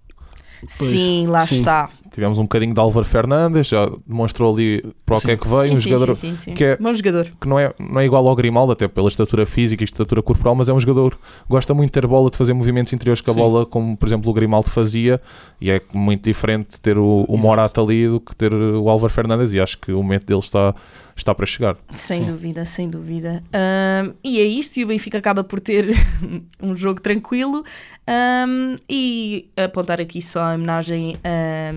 Sim, 0.66 1.26
lá 1.26 1.46
sim. 1.46 1.56
está. 1.56 1.90
Tivemos 2.16 2.38
um 2.38 2.44
bocadinho 2.44 2.72
de 2.72 2.80
Álvaro 2.80 3.04
Fernandes, 3.04 3.66
já 3.66 3.86
demonstrou 4.06 4.54
ali 4.54 4.82
para 5.04 5.18
o 5.18 5.20
que 5.20 5.32
é 5.32 5.36
que 5.36 5.46
veio, 5.46 5.74
um 5.74 5.76
sim, 5.76 5.90
jogador 5.90 6.14
sim, 6.14 6.34
sim, 6.34 6.54
que 6.54 6.64
é 6.64 6.76
Bom 6.78 6.90
jogador. 6.94 7.26
que 7.38 7.46
não 7.46 7.58
é, 7.58 7.74
não 7.78 8.00
é 8.00 8.06
igual 8.06 8.26
ao 8.26 8.34
Grimaldo, 8.34 8.72
até 8.72 8.88
pela 8.88 9.06
estatura 9.06 9.44
física 9.44 9.82
e 9.82 9.84
estatura 9.84 10.22
corporal, 10.22 10.54
mas 10.54 10.70
é 10.70 10.72
um 10.72 10.80
jogador 10.80 11.10
que 11.10 11.20
gosta 11.46 11.74
muito 11.74 11.90
de 11.90 12.00
ter 12.00 12.06
bola, 12.06 12.30
de 12.30 12.36
fazer 12.38 12.54
movimentos 12.54 12.90
interiores 12.94 13.20
com 13.20 13.32
a 13.32 13.34
bola, 13.34 13.66
como 13.66 13.94
por 13.98 14.08
exemplo 14.08 14.30
o 14.30 14.32
Grimaldo 14.32 14.70
fazia, 14.70 15.20
e 15.60 15.70
é 15.70 15.78
muito 15.92 16.24
diferente 16.24 16.80
ter 16.80 16.98
o, 16.98 17.26
o 17.28 17.36
Morata 17.36 17.82
ali 17.82 18.08
do 18.08 18.18
que 18.18 18.34
ter 18.34 18.54
o 18.54 18.88
Álvaro 18.88 19.12
Fernandes, 19.12 19.52
e 19.52 19.60
acho 19.60 19.76
que 19.76 19.92
o 19.92 20.02
momento 20.02 20.24
dele 20.24 20.40
está 20.40 20.74
está 21.16 21.34
para 21.34 21.46
chegar. 21.46 21.76
Sem 21.94 22.20
Sim. 22.20 22.32
dúvida, 22.32 22.64
sem 22.64 22.90
dúvida. 22.90 23.42
Um, 23.52 24.14
e 24.22 24.38
é 24.38 24.44
isto, 24.44 24.76
e 24.76 24.84
o 24.84 24.86
Benfica 24.86 25.16
acaba 25.16 25.42
por 25.42 25.58
ter 25.58 25.86
um 26.62 26.76
jogo 26.76 27.00
tranquilo. 27.00 27.64
Um, 28.08 28.76
e 28.88 29.48
apontar 29.56 30.00
aqui 30.00 30.20
só 30.20 30.40
a 30.42 30.54
homenagem 30.54 31.16
a, 31.24 31.74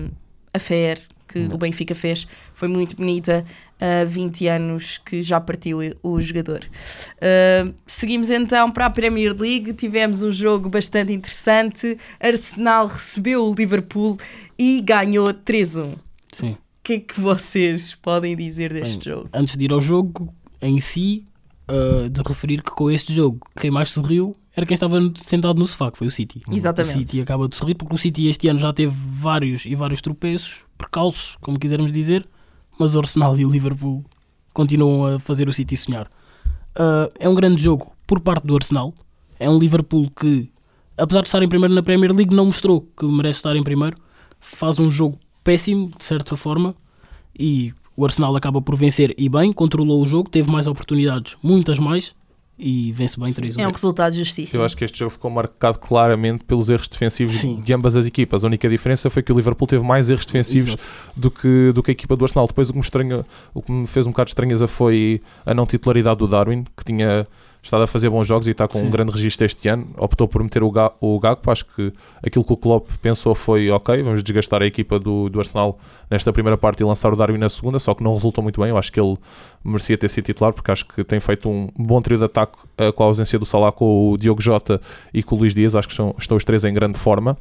a 0.52 0.58
Fer, 0.58 1.00
que 1.28 1.38
Não. 1.40 1.54
o 1.54 1.58
Benfica 1.58 1.94
fez, 1.94 2.26
foi 2.54 2.68
muito 2.68 2.96
bonita. 2.96 3.44
Uh, 3.80 4.06
20 4.06 4.46
anos 4.46 4.98
que 4.98 5.22
já 5.22 5.40
partiu 5.40 5.78
o 6.02 6.20
jogador. 6.20 6.60
Uh, 7.16 7.72
seguimos 7.86 8.28
então 8.28 8.70
para 8.70 8.84
a 8.84 8.90
Premier 8.90 9.34
League. 9.34 9.72
Tivemos 9.72 10.22
um 10.22 10.30
jogo 10.30 10.68
bastante 10.68 11.14
interessante. 11.14 11.96
Arsenal 12.20 12.88
recebeu 12.88 13.42
o 13.42 13.54
Liverpool 13.54 14.18
e 14.58 14.82
ganhou 14.82 15.32
3-1. 15.32 15.94
Sim 16.30 16.58
que 16.90 16.94
é 16.94 17.00
que 17.00 17.20
vocês 17.20 17.94
podem 17.94 18.36
dizer 18.36 18.72
deste 18.72 19.04
Bem, 19.04 19.14
jogo? 19.14 19.30
Antes 19.32 19.56
de 19.56 19.64
ir 19.64 19.72
ao 19.72 19.80
jogo 19.80 20.34
em 20.60 20.80
si, 20.80 21.24
uh, 21.68 22.08
de 22.08 22.20
referir 22.26 22.62
que 22.62 22.70
com 22.72 22.90
este 22.90 23.12
jogo 23.12 23.38
quem 23.60 23.70
mais 23.70 23.92
sorriu 23.92 24.34
era 24.54 24.66
quem 24.66 24.74
estava 24.74 24.98
sentado 25.16 25.58
no 25.58 25.66
sofá, 25.66 25.90
que 25.90 25.98
foi 25.98 26.06
o 26.06 26.10
City. 26.10 26.42
Exatamente. 26.50 26.94
O 26.94 26.98
City 26.98 27.20
acaba 27.20 27.48
de 27.48 27.54
sorrir 27.54 27.74
porque 27.74 27.94
o 27.94 27.98
City 27.98 28.26
este 28.26 28.48
ano 28.48 28.58
já 28.58 28.72
teve 28.72 28.92
vários 28.92 29.64
e 29.64 29.74
vários 29.74 30.00
tropeços, 30.00 30.64
percalços, 30.76 31.36
como 31.40 31.58
quisermos 31.58 31.92
dizer, 31.92 32.26
mas 32.78 32.94
o 32.94 32.98
Arsenal 32.98 33.36
e 33.38 33.44
o 33.44 33.48
Liverpool 33.48 34.04
continuam 34.52 35.14
a 35.14 35.18
fazer 35.18 35.48
o 35.48 35.52
City 35.52 35.76
sonhar. 35.76 36.10
Uh, 36.74 37.10
é 37.18 37.28
um 37.28 37.34
grande 37.34 37.62
jogo 37.62 37.92
por 38.06 38.20
parte 38.20 38.46
do 38.46 38.54
Arsenal. 38.54 38.92
É 39.38 39.48
um 39.48 39.58
Liverpool 39.58 40.10
que, 40.10 40.50
apesar 40.96 41.20
de 41.20 41.28
estar 41.28 41.42
em 41.42 41.48
primeiro 41.48 41.74
na 41.74 41.82
Premier 41.82 42.12
League, 42.12 42.34
não 42.34 42.46
mostrou 42.46 42.82
que 42.96 43.06
merece 43.06 43.38
estar 43.38 43.54
em 43.56 43.62
primeiro. 43.62 43.96
Faz 44.40 44.78
um 44.78 44.90
jogo 44.90 45.18
péssimo, 45.44 45.92
de 45.96 46.04
certa 46.04 46.36
forma, 46.36 46.74
e 47.38 47.72
o 47.96 48.04
Arsenal 48.04 48.34
acaba 48.36 48.60
por 48.60 48.76
vencer 48.76 49.14
e 49.16 49.28
bem, 49.28 49.52
controlou 49.52 50.02
o 50.02 50.06
jogo, 50.06 50.28
teve 50.28 50.50
mais 50.50 50.66
oportunidades, 50.66 51.36
muitas 51.42 51.78
mais, 51.78 52.14
e 52.60 52.92
vence 52.92 53.18
bem 53.18 53.32
3 53.32 53.56
É 53.56 53.66
um 53.66 53.72
resultado 53.72 54.14
justíssimo. 54.14 54.60
Eu 54.60 54.64
acho 54.66 54.76
que 54.76 54.84
este 54.84 54.98
jogo 54.98 55.10
ficou 55.10 55.30
marcado 55.30 55.78
claramente 55.78 56.44
pelos 56.44 56.68
erros 56.68 56.88
defensivos 56.88 57.34
Sim. 57.36 57.58
de 57.58 57.72
ambas 57.72 57.96
as 57.96 58.06
equipas. 58.06 58.44
A 58.44 58.46
única 58.46 58.68
diferença 58.68 59.08
foi 59.08 59.22
que 59.22 59.32
o 59.32 59.36
Liverpool 59.36 59.66
teve 59.66 59.82
mais 59.82 60.10
erros 60.10 60.26
defensivos 60.26 60.76
do 61.16 61.30
que, 61.30 61.72
do 61.72 61.82
que 61.82 61.90
a 61.90 61.92
equipa 61.92 62.14
do 62.14 62.24
Arsenal. 62.24 62.46
Depois 62.46 62.68
o 62.68 62.72
que, 62.72 62.78
me 62.78 62.84
estranha, 62.84 63.24
o 63.54 63.62
que 63.62 63.72
me 63.72 63.86
fez 63.86 64.06
um 64.06 64.10
bocado 64.10 64.28
estranheza 64.28 64.68
foi 64.68 65.22
a 65.46 65.54
não 65.54 65.64
titularidade 65.64 66.18
do 66.18 66.28
Darwin, 66.28 66.64
que 66.76 66.84
tinha 66.84 67.26
estado 67.62 67.82
a 67.82 67.86
fazer 67.86 68.08
bons 68.08 68.26
jogos 68.26 68.46
e 68.48 68.52
está 68.52 68.66
com 68.66 68.78
Sim. 68.78 68.86
um 68.86 68.90
grande 68.90 69.12
registro 69.12 69.44
este 69.44 69.68
ano. 69.68 69.88
Optou 69.96 70.26
por 70.26 70.42
meter 70.42 70.62
o, 70.62 70.70
Ga 70.70 70.92
o 71.00 71.18
Gakpo. 71.20 71.50
Acho 71.50 71.64
que 71.66 71.92
aquilo 72.24 72.44
que 72.44 72.52
o 72.52 72.56
Klopp 72.56 72.88
pensou 73.02 73.34
foi 73.34 73.70
ok, 73.70 74.02
vamos 74.02 74.22
desgastar 74.22 74.62
a 74.62 74.66
equipa 74.66 74.98
do, 74.98 75.28
do 75.28 75.38
Arsenal 75.38 75.78
nesta 76.10 76.32
primeira 76.32 76.56
parte 76.56 76.80
e 76.80 76.84
lançar 76.84 77.12
o 77.12 77.16
Darwin 77.16 77.38
na 77.38 77.48
segunda, 77.48 77.78
só 77.78 77.94
que 77.94 78.02
não 78.02 78.14
resultou 78.14 78.42
muito 78.42 78.60
bem. 78.60 78.70
Eu 78.70 78.78
acho 78.78 78.90
que 78.92 78.98
ele 79.00 79.16
merecia 79.64 79.96
ter 79.98 80.08
sido 80.08 80.24
titular 80.24 80.52
porque 80.52 80.70
acho 80.70 80.86
que 80.86 81.04
tem 81.04 81.20
feito 81.20 81.48
um 81.48 81.68
bom 81.76 82.00
trio 82.00 82.18
de 82.18 82.24
ataque 82.24 82.56
uh, 82.80 82.92
com 82.92 83.02
a 83.02 83.06
ausência 83.06 83.38
do 83.38 83.44
Salah, 83.44 83.72
com 83.72 84.12
o 84.12 84.16
Diogo 84.16 84.40
Jota 84.40 84.80
e 85.12 85.22
com 85.22 85.34
o 85.36 85.38
Luís 85.38 85.54
Dias. 85.54 85.74
Acho 85.76 85.88
que 85.88 85.94
são, 85.94 86.14
estão 86.18 86.36
os 86.36 86.44
três 86.44 86.64
em 86.64 86.72
grande 86.72 86.98
forma. 86.98 87.36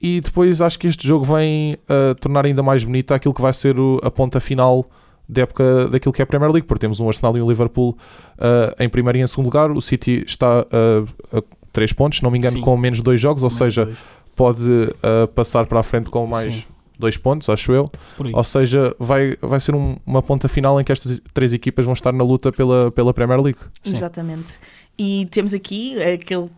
E 0.00 0.20
depois 0.20 0.60
acho 0.62 0.78
que 0.78 0.86
este 0.86 1.06
jogo 1.06 1.24
vem 1.24 1.76
a 1.88 2.14
tornar 2.14 2.46
ainda 2.46 2.62
mais 2.62 2.84
bonita 2.84 3.14
aquilo 3.16 3.34
que 3.34 3.42
vai 3.42 3.52
ser 3.52 3.80
o- 3.80 3.98
a 4.02 4.10
ponta 4.10 4.38
final 4.38 4.84
da 5.28 5.42
época 5.42 5.88
daquilo 5.88 6.12
que 6.12 6.22
é 6.22 6.24
a 6.24 6.26
Premier 6.26 6.50
League, 6.50 6.66
porque 6.66 6.80
temos 6.80 6.98
um 7.00 7.06
Arsenal 7.08 7.36
e 7.36 7.42
um 7.42 7.48
Liverpool 7.48 7.90
uh, 8.38 8.74
em 8.82 8.88
primeiro 8.88 9.18
e 9.18 9.20
em 9.22 9.26
segundo 9.26 9.44
lugar. 9.46 9.70
O 9.70 9.80
City 9.80 10.24
está 10.26 10.60
uh, 10.62 11.36
a 11.36 11.42
3 11.72 11.92
pontos, 11.92 12.18
se 12.18 12.24
não 12.24 12.30
me 12.30 12.38
engano, 12.38 12.56
Sim. 12.56 12.62
com 12.62 12.76
menos 12.76 13.02
dois 13.02 13.20
jogos, 13.20 13.42
ou 13.42 13.50
Mais 13.50 13.58
seja, 13.58 13.84
dois, 13.84 13.98
pode 14.34 14.62
uh, 14.70 15.28
passar 15.34 15.66
para 15.66 15.80
a 15.80 15.82
frente 15.82 16.08
com 16.08 16.26
mais 16.26 16.54
Sim. 16.54 16.64
dois 16.98 17.16
pontos, 17.16 17.48
acho 17.50 17.72
eu. 17.72 17.90
Ou 18.32 18.42
seja, 18.44 18.94
vai, 18.98 19.36
vai 19.42 19.60
ser 19.60 19.74
um- 19.74 19.96
uma 20.06 20.22
ponta 20.22 20.48
final 20.48 20.80
em 20.80 20.84
que 20.84 20.90
estas 20.92 21.20
três 21.34 21.52
equipas 21.52 21.84
vão 21.84 21.92
estar 21.92 22.12
na 22.12 22.24
luta 22.24 22.50
pela, 22.50 22.90
pela 22.90 23.12
Premier 23.12 23.40
League. 23.40 23.58
Sim. 23.84 23.96
Exatamente. 23.96 24.58
E 24.98 25.28
temos 25.30 25.52
aqui 25.54 26.02
aquele. 26.02 26.48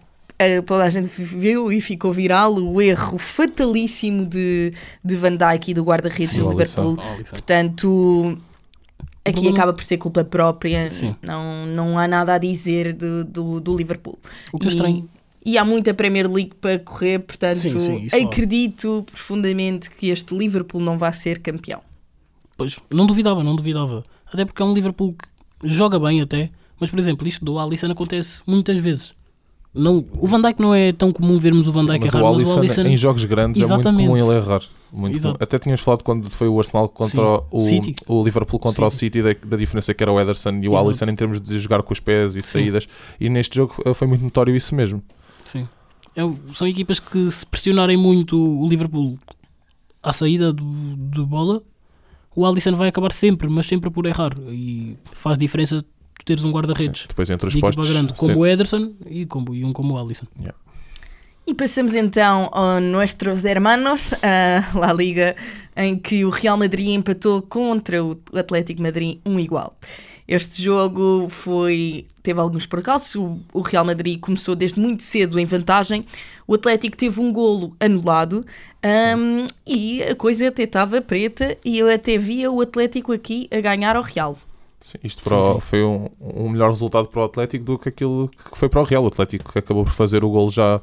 Toda 0.65 0.85
a 0.85 0.89
gente 0.89 1.09
viu 1.23 1.71
e 1.71 1.83
ficou 1.83 2.11
viral 2.15 2.55
o 2.55 2.81
erro 2.81 3.19
fatalíssimo 3.19 4.25
de, 4.25 4.73
de 5.05 5.17
Van 5.17 5.37
Dijk 5.37 5.71
e 5.71 5.75
do 5.75 5.83
guarda-redes 5.85 6.39
do. 6.39 6.49
Liverpool. 6.49 6.97
Alisson. 6.99 7.25
Portanto, 7.29 8.39
aqui 9.25 9.49
acaba 9.49 9.73
por 9.73 9.83
ser 9.85 9.99
culpa 9.99 10.25
própria. 10.25 10.91
Sim. 10.91 11.15
Não, 11.23 11.67
não 11.67 11.99
há 11.99 12.07
nada 12.09 12.35
a 12.35 12.39
dizer 12.39 12.93
do, 12.93 13.25
do, 13.25 13.61
do 13.61 13.77
Liverpool. 13.77 14.19
O 14.53 14.59
que 14.59 14.67
é 14.67 14.69
E- 14.69 14.73
estranho. 14.73 15.09
E 15.45 15.57
há 15.57 15.65
muita 15.65 15.95
Premier 15.95 16.31
League 16.31 16.53
para 16.61 16.79
correr, 16.79 17.19
portanto, 17.21 17.57
Sim, 17.57 17.81
sim, 17.81 18.09
acredito 18.23 19.03
profundamente 19.11 19.89
que 19.91 20.11
este 20.11 20.37
Liverpool 20.37 20.83
não 20.83 20.99
vai 20.99 21.11
ser 21.15 21.39
campeão. 21.39 21.81
Pois, 22.59 22.79
não 22.93 23.07
duvidava, 23.07 23.43
não 23.43 23.57
duvidava. 23.57 24.05
Até 24.31 24.45
porque 24.45 24.61
é 24.61 24.65
um 24.67 24.75
Liverpool 24.75 25.15
que 25.15 25.67
joga 25.67 25.99
bem 25.99 26.21
até, 26.21 26.51
mas 26.79 26.91
por 26.91 26.99
exemplo, 26.99 27.27
isto 27.27 27.43
do 27.43 27.59
Alisson 27.59 27.91
acontece 27.91 28.43
muitas 28.47 28.79
vezes. 28.79 29.15
Não, 29.73 30.05
o 30.13 30.27
Van 30.27 30.43
Dijk 30.43 30.61
não 30.61 30.75
é 30.75 30.93
tão 30.93 31.11
comum 31.11 31.39
vermos 31.39 31.67
o 31.67 31.73
Van 31.73 31.87
Dijk 31.87 32.05
errar, 32.05 32.23
o 32.23 32.27
mas 32.27 32.35
Alisson, 32.35 32.55
o 32.57 32.59
Alisson 32.59 32.83
em 32.83 32.97
jogos 32.99 33.25
grandes 33.25 33.63
é 33.63 33.65
Exatamente. 33.65 34.07
muito 34.09 34.21
comum 34.23 34.31
ele 34.33 34.37
errar. 34.45 34.61
Muito 34.93 35.17
Exato. 35.17 35.43
Até 35.43 35.59
tínhamos 35.59 35.81
falado 35.81 36.03
quando 36.03 36.29
foi 36.29 36.49
o 36.49 36.59
Arsenal 36.59 36.89
contra 36.89 37.39
Sim. 37.39 37.45
o, 37.51 37.61
City. 37.61 37.95
o 38.07 38.25
Liverpool 38.25 38.59
contra 38.59 38.87
o 38.87 38.91
City 38.91 39.23
da, 39.23 39.35
da 39.45 39.57
diferença 39.57 39.95
que 39.95 40.03
era 40.03 40.13
o 40.13 40.21
Ederson 40.21 40.51
e 40.63 40.69
o 40.69 40.73
Exato. 40.73 40.87
Alisson 40.89 41.05
em 41.07 41.17
termos 41.17 41.41
de 41.41 41.59
jogar 41.59 41.83
com 41.83 41.93
os 41.93 42.01
pés 42.01 42.35
e 42.35 42.43
Sim. 42.43 42.49
saídas. 42.49 42.89
E 43.21 43.29
neste 43.29 43.57
jogo 43.57 43.75
eh, 43.85 43.95
foi 43.95 44.09
muito 44.09 44.23
notório 44.23 44.55
isso 44.55 44.75
mesmo. 44.75 45.03
Sim. 45.45 45.69
É 46.17 46.23
são 46.53 46.67
equipas 46.67 46.99
que 46.99 47.31
se 47.31 47.47
pressionarem 47.47 47.97
muito 47.97 48.37
o 48.37 48.69
Liverpool 48.69 49.19
à 50.03 50.13
saída 50.13 50.53
do, 50.53 50.97
de 50.97 51.23
bola, 51.23 51.63
o 52.35 52.47
Alisson 52.47 52.75
vai 52.77 52.89
acabar 52.89 53.13
sempre, 53.13 53.49
mas 53.49 53.67
sempre 53.67 53.91
por 53.91 54.07
errar. 54.07 54.33
E 54.49 54.97
faz 55.13 55.39
diferença 55.39 55.85
teres 56.25 56.45
um 56.45 56.51
guarda-redes. 56.51 57.07
Depois 57.09 57.31
entre 57.31 57.49
os 57.49 57.55
de 57.55 57.61
postos. 57.61 57.89
grande 57.89 58.13
como 58.15 58.33
sim. 58.33 58.39
o 58.39 58.47
Ederson 58.47 58.93
e, 59.07 59.27
como, 59.27 59.55
e 59.55 59.65
um 59.65 59.73
como 59.73 59.95
o 59.95 59.99
Alisson. 59.99 60.27
E 61.51 61.55
passamos 61.55 61.97
então 61.97 62.49
a 62.53 62.79
nossos 62.79 63.45
hermanos, 63.45 64.15
a 64.23 64.79
La 64.79 64.93
Liga, 64.93 65.35
em 65.77 65.99
que 65.99 66.25
o 66.25 66.31
Real 66.31 66.57
Madrid 66.57 66.91
empatou 66.91 67.43
contra 67.43 68.05
o 68.05 68.17
Atlético 68.33 68.81
Madrid 68.81 69.19
um 69.27 69.37
igual. 69.37 69.77
Este 70.29 70.63
jogo 70.63 71.27
foi 71.29 72.07
teve 72.23 72.39
alguns 72.39 72.67
percalços. 72.67 73.17
O, 73.53 73.63
Real 73.63 73.85
Madrid 73.85 74.21
começou 74.21 74.55
desde 74.55 74.79
muito 74.79 75.03
cedo 75.03 75.41
em 75.41 75.45
vantagem. 75.45 76.07
O 76.47 76.55
Atlético 76.55 76.97
teve 76.97 77.21
um 77.21 77.33
golo 77.33 77.75
anulado 77.81 78.47
ahm, 78.81 79.49
e 79.67 80.05
a 80.05 80.15
coisa 80.15 80.47
até 80.47 80.63
estava 80.63 81.03
preta. 81.03 81.59
E 81.65 81.81
eu 81.81 81.93
até 81.93 82.17
via 82.17 82.49
o 82.49 82.61
Atlético 82.61 83.13
aqui 83.13 83.49
a 83.51 83.61
ganhar 83.61 83.97
ao 83.97 84.05
Real. 84.05 84.39
Sim, 84.81 84.99
isto 85.05 85.29
Sim, 85.29 85.55
sim. 85.55 85.61
foi 85.61 85.83
um, 85.83 86.09
um 86.21 86.49
melhor 86.49 86.71
resultado 86.71 87.09
para 87.09 87.21
o 87.21 87.25
Atlético 87.25 87.65
do 87.65 87.79
que 87.79 87.89
aquilo 87.89 88.29
que 88.29 88.57
foi 88.57 88.69
para 88.69 88.81
o 88.81 88.85
Real. 88.85 89.05
O 89.05 89.09
Atlético 89.09 89.53
que 89.53 89.59
acabou 89.59 89.85
por 89.85 89.93
fazer 89.93 90.25
o 90.25 90.31
gol 90.31 90.51
já, 90.51 90.81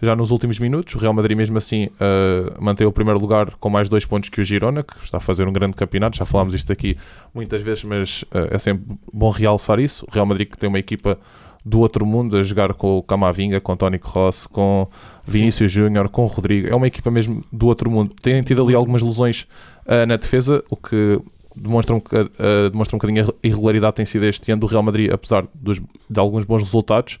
já 0.00 0.14
nos 0.16 0.30
últimos 0.30 0.58
minutos. 0.58 0.94
O 0.94 0.98
Real 0.98 1.12
Madrid, 1.12 1.36
mesmo 1.36 1.56
assim, 1.58 1.88
eh, 2.00 2.52
manteve 2.58 2.88
o 2.88 2.92
primeiro 2.92 3.20
lugar 3.20 3.50
com 3.56 3.68
mais 3.70 3.88
dois 3.88 4.04
pontos 4.04 4.28
que 4.28 4.40
o 4.40 4.44
Girona, 4.44 4.82
que 4.82 4.96
está 5.02 5.18
a 5.18 5.20
fazer 5.20 5.46
um 5.48 5.52
grande 5.52 5.74
campeonato. 5.74 6.16
Já 6.16 6.24
falámos 6.24 6.54
isto 6.54 6.72
aqui 6.72 6.96
muitas 7.34 7.62
vezes, 7.62 7.84
mas 7.84 8.24
eh, 8.32 8.48
é 8.52 8.58
sempre 8.58 8.96
bom 9.12 9.30
realçar 9.30 9.78
isso. 9.80 10.04
O 10.08 10.12
Real 10.14 10.26
Madrid 10.26 10.48
que 10.48 10.58
tem 10.58 10.68
uma 10.68 10.78
equipa 10.78 11.18
do 11.64 11.80
outro 11.80 12.06
mundo 12.06 12.36
a 12.36 12.42
jogar 12.42 12.72
com 12.74 12.98
o 12.98 13.02
Camavinga, 13.02 13.60
com 13.60 13.72
o 13.72 13.76
Toni 13.76 13.98
Kroos, 13.98 14.46
com 14.46 14.86
Vinícius 15.26 15.72
Júnior, 15.72 16.08
com 16.08 16.22
o 16.22 16.26
Rodrigo. 16.26 16.68
É 16.68 16.76
uma 16.76 16.86
equipa 16.86 17.10
mesmo 17.10 17.42
do 17.52 17.66
outro 17.66 17.90
mundo. 17.90 18.14
Tem 18.22 18.40
tido 18.42 18.62
ali 18.62 18.74
algumas 18.74 19.02
lesões 19.02 19.48
eh, 19.86 20.06
na 20.06 20.16
defesa, 20.16 20.62
o 20.70 20.76
que 20.76 21.18
demonstra 21.56 21.96
um, 21.96 22.02
eh, 22.38 22.68
demonstra 22.70 22.94
um 22.96 22.98
bocadinho 22.98 23.24
a 23.28 23.32
irregularidade 23.42 23.96
tem 23.96 24.04
sido 24.06 24.26
este 24.26 24.52
ano 24.52 24.60
do 24.60 24.66
Real 24.66 24.82
Madrid, 24.82 25.10
apesar 25.10 25.44
dos- 25.54 25.80
de 26.08 26.20
alguns 26.20 26.44
bons 26.44 26.62
resultados. 26.62 27.18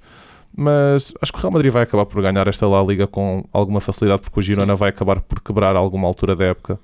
Mas 0.56 1.12
acho 1.20 1.32
que 1.32 1.38
o 1.38 1.42
Real 1.42 1.52
Madrid 1.52 1.70
vai 1.70 1.82
acabar 1.82 2.06
por 2.06 2.22
ganhar 2.22 2.48
esta 2.48 2.66
La 2.66 2.82
Liga 2.82 3.06
com 3.06 3.44
alguma 3.52 3.80
facilidade, 3.80 4.22
porque 4.22 4.40
o 4.40 4.42
Girona 4.42 4.74
vai 4.74 4.88
acabar 4.88 5.20
por 5.20 5.40
quebrar 5.42 5.76
a 5.76 5.78
alguma 5.78 6.08
altura 6.08 6.34
da 6.34 6.46
época. 6.46 6.80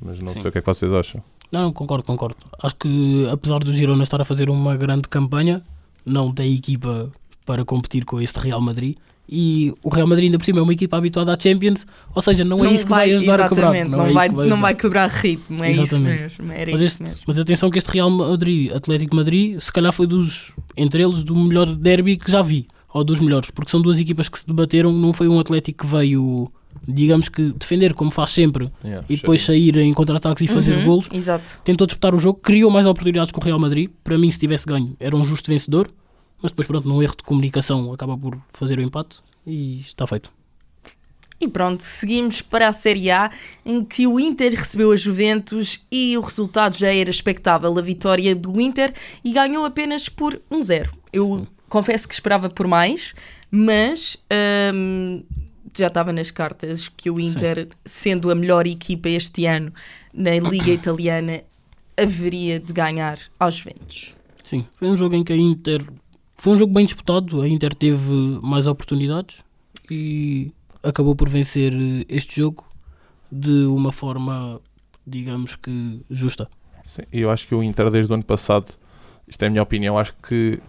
Mas 0.00 0.18
não 0.20 0.28
Sim. 0.28 0.40
sei 0.40 0.48
o 0.48 0.52
que 0.52 0.58
é 0.58 0.60
que 0.62 0.66
vocês 0.66 0.92
acham. 0.92 1.22
Não, 1.52 1.70
concordo, 1.72 2.02
concordo. 2.04 2.36
Acho 2.62 2.74
que 2.76 3.28
apesar 3.30 3.58
do 3.60 3.72
Girona 3.72 4.02
estar 4.02 4.20
a 4.20 4.24
fazer 4.24 4.48
uma 4.48 4.74
grande 4.76 5.06
campanha, 5.08 5.62
não 6.04 6.32
tem 6.32 6.54
equipa 6.54 7.10
para 7.44 7.64
competir 7.64 8.04
com 8.06 8.20
este 8.20 8.38
Real 8.40 8.60
Madrid. 8.60 8.96
E 9.28 9.72
o 9.82 9.88
Real 9.88 10.06
Madrid 10.06 10.26
ainda 10.26 10.38
por 10.38 10.44
cima 10.44 10.58
é 10.58 10.62
uma 10.62 10.72
equipa 10.72 10.96
habituada 10.98 11.32
à 11.32 11.38
Champions, 11.38 11.86
ou 12.14 12.20
seja, 12.20 12.44
não 12.44 12.62
é 12.64 12.72
isso 12.72 12.84
que 12.84 12.90
vai 12.90 13.10
ajudar 13.12 13.40
a 13.40 13.48
quebrar. 13.48 13.72
Não, 13.86 13.98
não, 13.98 14.04
é 14.04 14.06
isso 14.06 14.14
vai, 14.14 14.28
que 14.28 14.34
vai 14.34 14.46
não 14.48 14.60
vai 14.60 14.74
quebrar 14.74 15.08
ritmo. 15.10 15.64
É 15.64 15.70
isso 15.70 15.82
Exatamente. 15.82 16.20
mesmo. 16.20 16.52
Era 16.52 16.70
Mas, 16.72 16.80
isso 16.80 16.84
este- 16.92 17.02
mesmo. 17.02 17.20
mas 17.26 17.38
atenção 17.38 17.70
que 17.70 17.78
este 17.78 17.90
Real 17.90 18.10
Madrid, 18.10 18.70
Atlético 18.72 19.16
Madrid, 19.16 19.58
se 19.60 19.72
calhar 19.72 19.92
foi 19.92 20.06
dos, 20.06 20.52
entre 20.76 21.02
eles, 21.02 21.22
do 21.22 21.34
melhor 21.36 21.66
derby 21.74 22.16
que 22.18 22.30
já 22.30 22.42
vi, 22.42 22.66
ou 22.94 23.02
dos 23.02 23.20
melhores, 23.20 23.50
porque 23.50 23.72
são 23.72 23.82
duas 23.82 23.98
equipas 23.98 24.28
que 24.28 24.38
se 24.38 24.46
debateram, 24.46 24.92
não 24.92 25.12
foi 25.12 25.26
um 25.26 25.40
Atlético 25.40 25.84
que 25.84 25.92
veio, 25.92 26.50
digamos 26.86 27.28
que, 27.28 27.52
defender 27.52 27.92
como 27.92 28.08
faz 28.08 28.30
sempre, 28.30 28.70
e 29.08 29.16
depois 29.16 29.42
sair 29.42 29.76
em 29.78 29.92
contra-ataques 29.92 30.48
e 30.48 30.52
fazer 30.52 30.78
Uhum, 30.78 30.84
golos. 30.84 31.08
Exato. 31.12 31.60
Tentou 31.64 31.88
disputar 31.88 32.14
o 32.14 32.18
jogo, 32.18 32.38
criou 32.40 32.70
mais 32.70 32.86
oportunidades 32.86 33.32
que 33.32 33.38
o 33.38 33.42
Real 33.42 33.58
Madrid, 33.58 33.90
para 34.04 34.16
mim 34.16 34.30
se 34.30 34.38
tivesse 34.38 34.64
ganho 34.64 34.96
era 35.00 35.14
um 35.16 35.24
justo 35.24 35.50
vencedor, 35.50 35.90
mas 36.40 36.52
depois 36.52 36.68
pronto, 36.68 36.88
num 36.88 37.02
erro 37.02 37.16
de 37.16 37.24
comunicação 37.24 37.92
acaba 37.92 38.16
por 38.16 38.38
fazer 38.52 38.78
o 38.78 38.82
empate 38.82 39.16
e 39.44 39.80
está 39.80 40.06
feito. 40.06 40.32
E 41.40 41.48
pronto, 41.48 41.82
seguimos 41.82 42.40
para 42.40 42.68
a 42.68 42.72
Série 42.72 43.10
A, 43.10 43.28
em 43.66 43.84
que 43.84 44.06
o 44.06 44.20
Inter 44.20 44.54
recebeu 44.54 44.92
a 44.92 44.96
Juventus 44.96 45.84
e 45.90 46.16
o 46.16 46.20
resultado 46.20 46.76
já 46.76 46.94
era 46.94 47.10
expectável, 47.10 47.76
a 47.76 47.82
vitória 47.82 48.36
do 48.36 48.60
Inter, 48.60 48.94
e 49.24 49.32
ganhou 49.32 49.64
apenas 49.64 50.08
por 50.08 50.40
1-0. 50.50 50.88
Eu 51.12 51.46
confesso 51.68 52.06
que 52.06 52.14
esperava 52.14 52.48
por 52.48 52.66
mais, 52.66 53.14
mas 53.50 54.16
hum, 54.74 55.22
já 55.76 55.88
estava 55.88 56.12
nas 56.12 56.30
cartas 56.30 56.88
que 56.88 57.10
o 57.10 57.18
Inter, 57.18 57.68
sendo 57.84 58.30
a 58.30 58.34
melhor 58.34 58.66
equipa 58.66 59.08
este 59.08 59.46
ano 59.46 59.72
na 60.12 60.32
Liga 60.38 60.70
Italiana, 60.72 61.42
haveria 61.96 62.60
de 62.60 62.72
ganhar 62.72 63.18
aos 63.38 63.56
Juventus. 63.56 64.14
Sim, 64.42 64.66
foi 64.76 64.88
um 64.88 64.96
jogo 64.96 65.14
em 65.14 65.24
que 65.24 65.32
a 65.32 65.36
Inter. 65.36 65.84
Foi 66.36 66.52
um 66.52 66.56
jogo 66.56 66.72
bem 66.72 66.84
disputado, 66.84 67.40
a 67.42 67.48
Inter 67.48 67.74
teve 67.74 68.12
mais 68.42 68.66
oportunidades 68.66 69.38
e 69.90 70.50
acabou 70.82 71.14
por 71.14 71.28
vencer 71.28 71.72
este 72.08 72.36
jogo 72.40 72.66
de 73.30 73.64
uma 73.66 73.90
forma, 73.90 74.60
digamos 75.06 75.56
que, 75.56 76.00
justa. 76.10 76.48
Sim, 76.84 77.02
eu 77.12 77.30
acho 77.30 77.46
que 77.46 77.54
o 77.54 77.62
Inter 77.62 77.90
desde 77.90 78.12
o 78.12 78.14
ano 78.14 78.24
passado, 78.24 78.74
isto 79.26 79.42
é 79.42 79.46
a 79.46 79.50
minha 79.50 79.62
opinião, 79.62 79.98
acho 79.98 80.14
que 80.16 80.60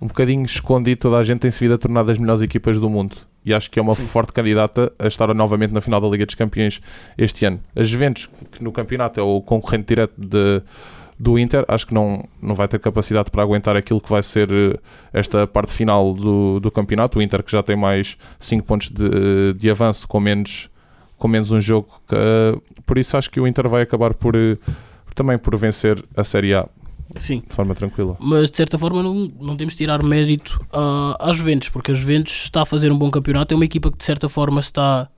um 0.00 0.06
bocadinho 0.06 0.44
escondido 0.44 0.98
toda 0.98 1.18
a 1.18 1.22
gente 1.22 1.40
tem-se 1.40 1.60
vindo 1.60 1.74
a 1.74 1.78
tornar 1.78 2.02
das 2.02 2.18
melhores 2.18 2.40
equipas 2.40 2.80
do 2.80 2.88
mundo. 2.88 3.16
E 3.44 3.52
acho 3.52 3.70
que 3.70 3.78
é 3.78 3.82
uma 3.82 3.94
Sim. 3.94 4.06
forte 4.06 4.32
candidata 4.32 4.92
a 4.98 5.06
estar 5.06 5.32
novamente 5.34 5.72
na 5.72 5.80
final 5.80 6.00
da 6.00 6.08
Liga 6.08 6.24
dos 6.24 6.34
Campeões 6.34 6.80
este 7.16 7.44
ano. 7.44 7.60
A 7.76 7.82
Juventus, 7.82 8.28
que 8.50 8.62
no 8.64 8.72
campeonato 8.72 9.20
é 9.20 9.22
o 9.22 9.40
concorrente 9.40 9.88
direto 9.88 10.14
de, 10.16 10.62
do 11.18 11.38
Inter, 11.38 11.64
acho 11.68 11.86
que 11.86 11.94
não, 11.94 12.26
não 12.40 12.54
vai 12.54 12.66
ter 12.66 12.78
capacidade 12.80 13.30
para 13.30 13.42
aguentar 13.42 13.76
aquilo 13.76 14.00
que 14.00 14.10
vai 14.10 14.22
ser 14.22 14.50
eh, 14.50 14.78
esta 15.12 15.46
parte 15.46 15.72
final 15.72 16.14
do, 16.14 16.60
do 16.60 16.70
campeonato. 16.70 17.18
O 17.18 17.22
Inter 17.22 17.42
que 17.42 17.52
já 17.52 17.62
tem 17.62 17.76
mais 17.76 18.16
5 18.38 18.64
pontos 18.64 18.90
de, 18.90 19.54
de 19.54 19.70
avanço 19.70 20.08
com 20.08 20.20
menos, 20.20 20.70
com 21.18 21.28
menos 21.28 21.50
um 21.50 21.60
jogo. 21.60 21.88
eh, 22.12 22.58
por 22.86 22.96
isso 22.96 23.16
acho 23.16 23.30
que 23.30 23.40
o 23.40 23.46
Inter 23.46 23.68
vai 23.68 23.82
acabar 23.82 24.14
por, 24.14 24.34
eh, 24.34 24.56
também 25.14 25.36
por 25.36 25.56
vencer 25.56 26.02
a 26.16 26.24
Série 26.24 26.54
A 26.54 26.66
Sim, 27.18 27.42
de 27.48 27.54
forma 27.54 27.74
tranquila. 27.74 28.16
mas 28.20 28.50
de 28.50 28.56
certa 28.56 28.78
forma 28.78 29.02
não, 29.02 29.30
não 29.40 29.56
temos 29.56 29.74
de 29.74 29.78
tirar 29.78 30.02
mérito 30.02 30.60
à, 30.72 31.28
à 31.28 31.32
Juventus, 31.32 31.68
porque 31.68 31.90
a 31.90 31.94
Juventus 31.94 32.44
está 32.44 32.62
a 32.62 32.64
fazer 32.66 32.90
um 32.92 32.98
bom 32.98 33.10
campeonato, 33.10 33.52
é 33.52 33.56
uma 33.56 33.64
equipa 33.64 33.90
que 33.90 33.98
de 33.98 34.04
certa 34.04 34.28
forma 34.28 34.60
está 34.60 35.08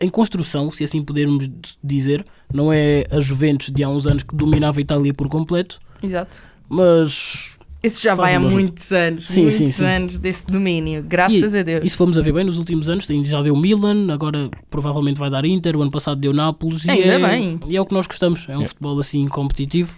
em 0.00 0.08
construção, 0.08 0.70
se 0.70 0.82
assim 0.84 1.00
pudermos 1.02 1.48
dizer. 1.82 2.24
Não 2.52 2.72
é 2.72 3.04
a 3.10 3.20
Juventus 3.20 3.70
de 3.70 3.82
há 3.84 3.88
uns 3.88 4.06
anos 4.06 4.22
que 4.22 4.34
dominava 4.34 4.78
a 4.78 4.82
Itália 4.82 5.12
por 5.14 5.28
completo, 5.28 5.78
Exato. 6.02 6.42
mas 6.68 7.56
Esse 7.82 8.02
já 8.02 8.14
vai 8.14 8.34
há 8.34 8.40
muitos 8.40 8.90
anos, 8.92 9.24
Sim, 9.24 9.42
muitos 9.42 9.58
sim, 9.58 9.70
sim. 9.70 9.84
anos 9.84 10.18
desse 10.18 10.46
domínio, 10.46 11.02
graças 11.02 11.54
a 11.54 11.62
Deus. 11.62 11.82
E 11.84 11.90
se 11.90 11.96
formos 11.96 12.16
a 12.18 12.22
ver 12.22 12.32
bem, 12.32 12.44
nos 12.44 12.58
últimos 12.58 12.88
anos 12.88 13.06
tem- 13.06 13.24
já 13.24 13.40
deu 13.42 13.54
Milan, 13.56 14.12
agora 14.12 14.50
provavelmente 14.70 15.18
vai 15.18 15.30
dar 15.30 15.44
Inter, 15.44 15.76
o 15.76 15.82
ano 15.82 15.90
passado 15.90 16.18
deu 16.20 16.32
Nápoles. 16.32 16.84
E 16.86 16.90
Ainda 16.90 17.12
é, 17.14 17.18
bem. 17.28 17.60
E 17.68 17.76
é 17.76 17.80
o 17.80 17.86
que 17.86 17.92
nós 17.94 18.06
gostamos, 18.06 18.44
é 18.48 18.52
um 18.52 18.54
Yeah. 18.54 18.68
futebol 18.68 18.98
assim 18.98 19.26
competitivo 19.28 19.96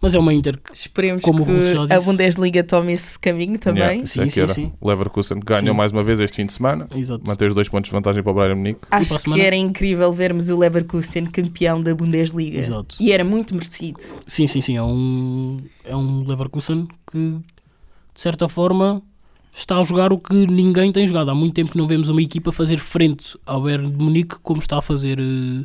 Mas 0.00 0.14
é 0.14 0.18
uma 0.18 0.32
Inter 0.32 0.58
que 0.58 0.74
Esperemos 0.74 1.22
Como 1.22 1.42
o 1.42 1.44
Russo 1.44 1.74
já 1.74 1.86
que 1.86 1.92
a 1.92 1.98
disse. 1.98 2.10
Bundesliga 2.10 2.64
tome 2.64 2.92
esse 2.92 3.18
caminho 3.18 3.58
também. 3.58 3.82
Yeah, 3.82 4.02
é 4.02 4.06
Sim, 4.06 4.22
que 4.24 4.30
sim, 4.30 4.46
sim. 4.48 4.72
Leverkusen 4.82 5.40
ganhou 5.44 5.74
Sim. 5.74 5.76
mais 5.76 5.92
uma 5.92 6.02
vez 6.02 6.20
este 6.20 6.36
fim 6.36 6.46
de 6.46 6.52
semana. 6.54 6.88
Exato. 6.94 7.22
Mantém 7.26 7.48
os 7.48 7.54
dois 7.54 7.68
pontos 7.68 7.90
de 7.90 7.96
vantagem 7.96 8.22
para 8.22 8.32
o 8.32 8.34
Bayern 8.34 8.56
Munique. 8.56 8.80
Acho 8.90 9.18
semana? 9.18 9.40
que 9.40 9.46
era 9.46 9.56
incrível 9.56 10.10
vermos 10.12 10.48
o 10.48 10.58
Leverkusen 10.58 11.26
campeão 11.26 11.82
da 11.82 11.94
Bundesliga. 11.94 12.58
Exato. 12.58 12.96
E 12.98 13.12
era 13.12 13.24
muito 13.24 13.54
merecido. 13.54 14.00
Sim, 14.26 14.46
sim, 14.46 14.60
sim. 14.62 14.76
É 14.76 14.82
um, 14.82 15.58
é 15.84 15.94
um 15.94 16.26
Leverkusen 16.26 16.88
que, 17.10 17.18
de 18.14 18.20
certa 18.20 18.48
forma, 18.48 19.02
está 19.52 19.78
a 19.78 19.82
jogar 19.82 20.12
o 20.12 20.18
que 20.18 20.32
ninguém 20.32 20.92
tem 20.92 21.06
jogado. 21.06 21.30
Há 21.30 21.34
muito 21.34 21.54
tempo 21.54 21.72
que 21.72 21.78
não 21.78 21.86
vemos 21.86 22.08
uma 22.08 22.22
equipa 22.22 22.50
fazer 22.50 22.78
frente 22.78 23.38
ao 23.44 23.62
Bayern 23.62 23.90
de 23.90 24.02
Munique 24.02 24.36
como 24.42 24.60
está 24.60 24.78
a 24.78 24.82
fazer 24.82 25.20
eh, 25.20 25.62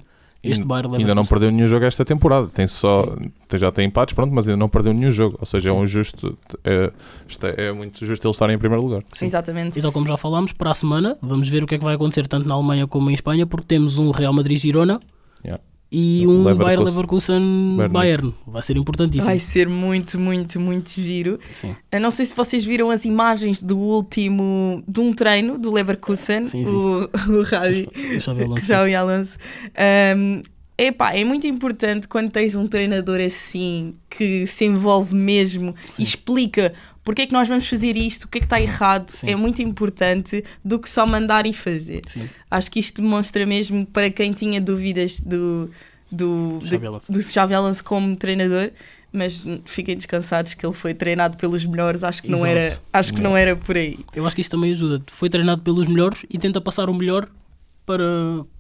este 0.49 0.61
Ainda- 0.61 0.65
Bayern 0.65 0.87
Leverkusen. 0.91 1.03
Ainda 1.03 1.15
não 1.15 1.25
perdeu 1.25 1.51
nenhum 1.51 1.67
jogo 1.67 1.85
esta 1.85 2.03
temporada. 2.05 2.47
Tem 2.47 2.65
só, 2.67 3.03
tem- 3.47 3.59
já 3.59 3.71
tem 3.71 3.87
empates, 3.87 4.13
pronto, 4.13 4.33
mas 4.33 4.47
ainda 4.47 4.57
não 4.57 4.69
perdeu 4.69 4.93
nenhum 4.93 5.11
jogo. 5.11 5.37
Ou 5.39 5.45
seja, 5.45 5.69
é 5.69 5.73
Sim. 5.73 5.79
um 5.79 5.85
justo. 5.85 6.37
É, 6.63 6.91
é, 7.57 7.65
é 7.67 7.71
muito 7.71 8.05
justo 8.05 8.27
eles 8.27 8.35
estarem 8.35 8.55
em 8.55 8.59
primeiro 8.59 8.83
lugar. 8.83 9.03
Sim. 9.13 9.25
Exatamente. 9.25 9.79
Então, 9.79 9.91
como 9.91 10.05
já 10.07 10.17
falámos, 10.17 10.51
para 10.53 10.71
a 10.71 10.73
semana 10.75 11.17
vamos 11.21 11.47
ver 11.49 11.63
o 11.63 11.67
que 11.67 11.75
é 11.75 11.77
que 11.77 11.83
vai 11.83 11.95
acontecer 11.95 12.27
tanto 12.27 12.47
na 12.47 12.55
Alemanha 12.55 12.87
como 12.87 13.09
em 13.09 13.13
Espanha, 13.13 13.45
porque 13.45 13.65
temos 13.67 13.97
um 13.97 14.11
Real 14.11 14.33
Madrid-Girona 14.33 14.99
Yeah. 15.43 15.61
E 15.91 16.25
um 16.27 16.43
Leverkusen- 16.43 16.63
Bayern 16.65 16.83
Leverkusen-Bayern. 16.83 17.93
Bayern. 17.93 18.33
Vai 18.47 18.61
ser 18.63 18.75
importantíssimo. 18.77 19.25
Vai 19.25 19.39
ser 19.39 19.69
muito, 19.69 20.19
muito, 20.19 20.59
muito 20.59 20.89
giro. 20.89 21.39
Sim. 21.53 21.75
Eu 21.91 22.01
não 22.01 22.11
sei 22.11 22.25
se 22.25 22.35
vocês 22.35 22.65
viram 22.65 22.89
as 22.89 23.05
imagens 23.05 23.61
do 23.63 23.77
último, 23.77 24.83
de 24.87 24.99
um 24.99 25.13
treino 25.13 25.57
do 25.57 25.71
Leverkusen, 25.71 26.45
Sim, 26.45 26.65
sim. 26.65 26.71
O, 26.73 27.09
o 27.29 27.43
Rádio, 27.43 27.87
O 28.17 28.19
Xabi 28.21 28.43
Alonso. 28.43 28.61
o 28.61 28.97
Alonso. 28.97 29.37
Um, 30.17 30.41
epá, 30.77 31.13
é 31.13 31.23
muito 31.23 31.47
importante 31.47 32.07
quando 32.07 32.31
tens 32.31 32.55
um 32.55 32.67
treinador 32.67 33.19
assim 33.21 33.95
que 34.09 34.45
se 34.47 34.65
envolve 34.65 35.15
mesmo 35.15 35.75
e 35.97 36.03
explica 36.03 36.73
porque 37.05 37.21
é 37.21 37.27
que 37.27 37.33
nós 37.33 37.47
vamos 37.47 37.69
fazer 37.69 37.95
isto, 37.95 38.23
o 38.23 38.27
que 38.27 38.39
é 38.39 38.41
que 38.41 38.47
está 38.47 38.59
errado. 38.59 39.11
Sim. 39.11 39.29
É 39.29 39.35
muito 39.35 39.61
importante 39.61 40.43
do 40.63 40.79
que 40.79 40.89
só 40.89 41.05
mandar 41.05 41.45
e 41.45 41.53
fazer. 41.53 42.01
Sim. 42.07 42.27
Acho 42.49 42.71
que 42.71 42.79
isto 42.79 42.99
demonstra 42.99 43.45
mesmo 43.45 43.85
para 43.85 44.09
quem 44.09 44.33
tinha 44.33 44.59
dúvidas 44.59 45.19
do, 45.19 45.69
do, 46.11 46.59
do 47.07 47.21
Xavi 47.21 47.53
Alonso 47.53 47.83
como 47.83 48.15
treinador, 48.15 48.71
mas 49.13 49.45
fiquem 49.65 49.95
descansados 49.95 50.55
que 50.55 50.65
ele 50.65 50.73
foi 50.73 50.95
treinado 50.95 51.37
pelos 51.37 51.63
melhores, 51.63 52.03
acho 52.03 52.23
que 52.23 52.29
não 52.29 52.43
era, 52.43 52.79
acho 52.91 53.13
que 53.13 53.21
não 53.21 53.37
era 53.37 53.55
por 53.55 53.77
aí. 53.77 53.99
Eu 54.15 54.25
acho 54.25 54.35
que 54.35 54.41
isso 54.41 54.49
também 54.49 54.71
ajuda. 54.71 54.99
Foi 55.05 55.29
treinado 55.29 55.61
pelos 55.61 55.87
melhores 55.87 56.25
e 56.27 56.39
tenta 56.39 56.59
passar 56.59 56.89
o 56.89 56.93
melhor 56.93 57.29
para, 57.85 58.03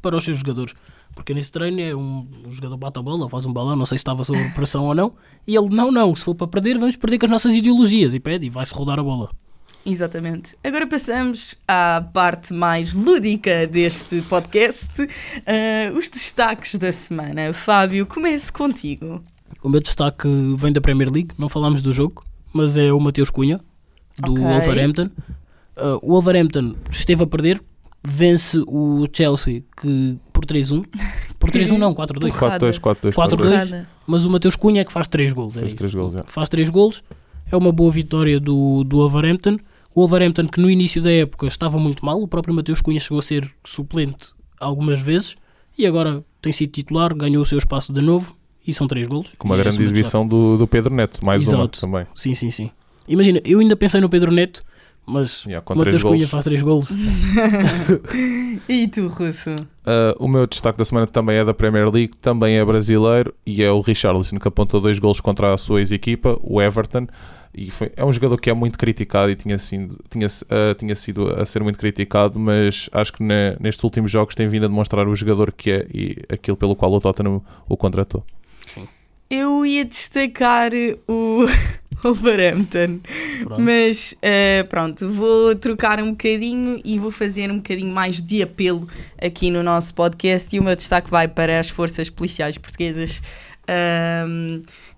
para 0.03 0.15
os 0.15 0.23
seus 0.23 0.37
jogadores. 0.37 0.75
Porque 1.13 1.33
nesse 1.33 1.51
treino 1.51 1.79
é 1.79 1.95
um, 1.95 2.27
o 2.45 2.51
jogador 2.51 2.77
bate 2.77 2.99
a 2.99 3.01
bola, 3.01 3.29
faz 3.29 3.45
um 3.45 3.53
balão, 3.53 3.75
não 3.75 3.85
sei 3.85 3.97
se 3.97 4.01
estava 4.01 4.23
sob 4.23 4.37
pressão 4.49 4.85
ou 4.85 4.95
não, 4.95 5.13
e 5.47 5.55
ele, 5.55 5.73
não, 5.73 5.91
não, 5.91 6.15
se 6.15 6.25
for 6.25 6.35
para 6.35 6.47
perder, 6.47 6.77
vamos 6.77 6.95
perder 6.97 7.19
com 7.19 7.25
as 7.25 7.31
nossas 7.31 7.53
ideologias, 7.53 8.13
e 8.13 8.19
pede, 8.19 8.47
e 8.47 8.49
vai-se 8.49 8.73
rodar 8.73 8.99
a 8.99 9.03
bola. 9.03 9.29
Exatamente. 9.85 10.57
Agora 10.63 10.87
passamos 10.87 11.61
à 11.67 12.03
parte 12.11 12.53
mais 12.53 12.93
lúdica 12.93 13.67
deste 13.67 14.21
podcast, 14.23 14.89
ah, 15.45 15.95
os 15.95 16.09
destaques 16.09 16.75
da 16.75 16.91
semana. 16.91 17.53
Fábio, 17.53 18.05
comece 18.07 18.51
contigo. 18.51 19.23
O 19.61 19.69
meu 19.69 19.79
destaque 19.79 20.27
vem 20.57 20.73
da 20.73 20.81
Premier 20.81 21.11
League, 21.11 21.35
não 21.37 21.47
falámos 21.47 21.81
do 21.83 21.93
jogo, 21.93 22.25
mas 22.51 22.77
é 22.77 22.91
o 22.91 22.99
Mateus 22.99 23.29
Cunha, 23.29 23.61
do 24.17 24.31
Ok. 24.31 24.43
Wolverhampton. 24.43 25.09
Uh, 25.77 25.99
o 26.01 26.09
Wolverhampton 26.13 26.75
esteve 26.89 27.23
a 27.23 27.27
perder, 27.27 27.61
vence 28.03 28.63
o 28.65 29.05
Chelsea 29.11 29.63
que, 29.79 30.17
por 30.35 30.45
3-1. 30.45 30.85
Por 31.39 31.49
3-1 31.49 31.77
não, 31.77 31.95
4-2. 31.95 32.33
Porrada. 32.37 32.67
4-2, 32.67 32.79
4-2. 32.79 33.13
4-2. 33.13 33.13
4-2. 33.13 33.37
Porrada. 33.37 33.89
Mas 34.05 34.25
o 34.25 34.29
Mateus 34.29 34.57
Cunha 34.57 34.81
é 34.81 34.85
que 34.85 34.91
faz 34.91 35.07
3 35.07 35.31
gols. 35.31 35.55
é 35.55 35.65
isso. 35.65 35.77
3 35.77 35.95
gols, 35.95 36.13
já. 36.13 36.23
Faz 36.25 36.49
3 36.49 36.69
gols, 36.69 37.01
é 37.49 37.55
uma 37.55 37.71
boa 37.71 37.89
vitória 37.89 38.37
do, 38.37 38.83
do 38.83 38.97
Wolverhampton. 38.97 39.57
O 39.93 40.01
Wolverhampton 40.01 40.47
que 40.47 40.59
no 40.59 40.69
início 40.69 41.01
da 41.01 41.11
época 41.11 41.47
estava 41.47 41.79
muito 41.79 42.05
mal, 42.05 42.21
o 42.21 42.27
próprio 42.27 42.53
Mateus 42.53 42.81
Cunha 42.81 42.99
chegou 42.99 43.19
a 43.19 43.21
ser 43.21 43.49
suplente 43.63 44.33
algumas 44.59 44.99
vezes 44.99 45.37
e 45.77 45.85
agora 45.85 46.23
tem 46.41 46.51
sido 46.51 46.71
titular, 46.71 47.15
ganhou 47.15 47.41
o 47.41 47.45
seu 47.45 47.57
espaço 47.57 47.93
de 47.93 48.01
novo 48.01 48.35
e 48.67 48.73
são 48.73 48.87
3 48.87 49.07
gols. 49.07 49.27
Com 49.37 49.47
uma 49.47 49.55
é 49.55 49.59
grande 49.59 49.81
exibição 49.81 50.27
do, 50.27 50.57
do 50.57 50.67
Pedro 50.67 50.93
Neto, 50.93 51.23
mais 51.25 51.47
uma 51.47 51.59
Exato. 51.63 51.79
também. 51.79 52.05
Sim, 52.13 52.35
sim, 52.35 52.51
sim. 52.51 52.69
Imagina, 53.07 53.39
eu 53.45 53.59
ainda 53.59 53.75
pensei 53.75 54.01
no 54.01 54.09
Pedro 54.09 54.31
Neto, 54.31 54.63
mas 55.05 55.43
Yeah, 55.45 55.63
com 55.63 55.75
3 55.77 56.01
Cunha 56.01 56.27
faz 56.27 56.43
3 56.43 56.61
gols. 56.61 56.89
E 58.67 58.87
tu, 58.87 59.07
Russo? 59.07 59.51
Uh, 59.51 60.15
o 60.17 60.27
meu 60.27 60.47
destaque 60.47 60.77
da 60.77 60.85
semana 60.85 61.05
também 61.05 61.37
é 61.37 61.45
da 61.45 61.53
Premier 61.53 61.89
League, 61.91 62.13
também 62.21 62.57
é 62.57 62.65
brasileiro 62.65 63.33
e 63.45 63.61
é 63.61 63.71
o 63.71 63.79
Richarlison 63.81 64.39
que 64.39 64.47
apontou 64.47 64.81
dois 64.81 64.97
gols 64.97 65.19
contra 65.19 65.53
a 65.53 65.57
sua 65.57 65.79
ex-equipa, 65.79 66.39
o 66.41 66.61
Everton. 66.61 67.07
E 67.53 67.69
foi, 67.69 67.91
é 67.95 68.03
um 68.03 68.11
jogador 68.11 68.39
que 68.39 68.49
é 68.49 68.53
muito 68.53 68.77
criticado 68.77 69.31
e 69.31 69.35
tinha 69.35 69.57
sido, 69.57 69.97
tinha, 70.09 70.27
uh, 70.27 70.73
tinha 70.77 70.95
sido 70.95 71.29
a 71.39 71.45
ser 71.45 71.63
muito 71.63 71.79
criticado, 71.79 72.37
mas 72.39 72.89
acho 72.91 73.13
que 73.13 73.23
ne- 73.23 73.55
nestes 73.59 73.83
últimos 73.83 74.11
jogos 74.11 74.35
tem 74.35 74.47
vindo 74.47 74.65
a 74.65 74.67
demonstrar 74.67 75.07
o 75.07 75.15
jogador 75.15 75.53
que 75.53 75.71
é 75.71 75.87
e 75.93 76.17
aquilo 76.27 76.57
pelo 76.57 76.75
qual 76.75 76.91
o 76.91 76.99
Tottenham 76.99 77.41
o 77.69 77.77
contratou. 77.77 78.23
Eu 79.29 79.65
ia 79.65 79.83
destacar 79.85 80.71
o 81.07 81.45
Wolverhampton, 82.03 82.99
Pronto. 83.43 83.61
mas 83.61 84.15
eh, 84.21 84.63
pronto, 84.63 85.09
vou 85.09 85.55
trocar 85.55 85.99
um 85.99 86.11
bocadinho 86.11 86.79
e 86.83 86.99
vou 86.99 87.11
fazer 87.11 87.49
um 87.51 87.57
bocadinho 87.57 87.93
mais 87.93 88.21
de 88.21 88.43
apelo 88.43 88.87
aqui 89.21 89.49
no 89.49 89.63
nosso 89.63 89.93
podcast. 89.93 90.55
E 90.55 90.59
o 90.59 90.63
meu 90.63 90.75
destaque 90.75 91.09
vai 91.09 91.27
para 91.27 91.59
as 91.59 91.69
forças 91.69 92.09
policiais 92.09 92.57
portuguesas, 92.57 93.21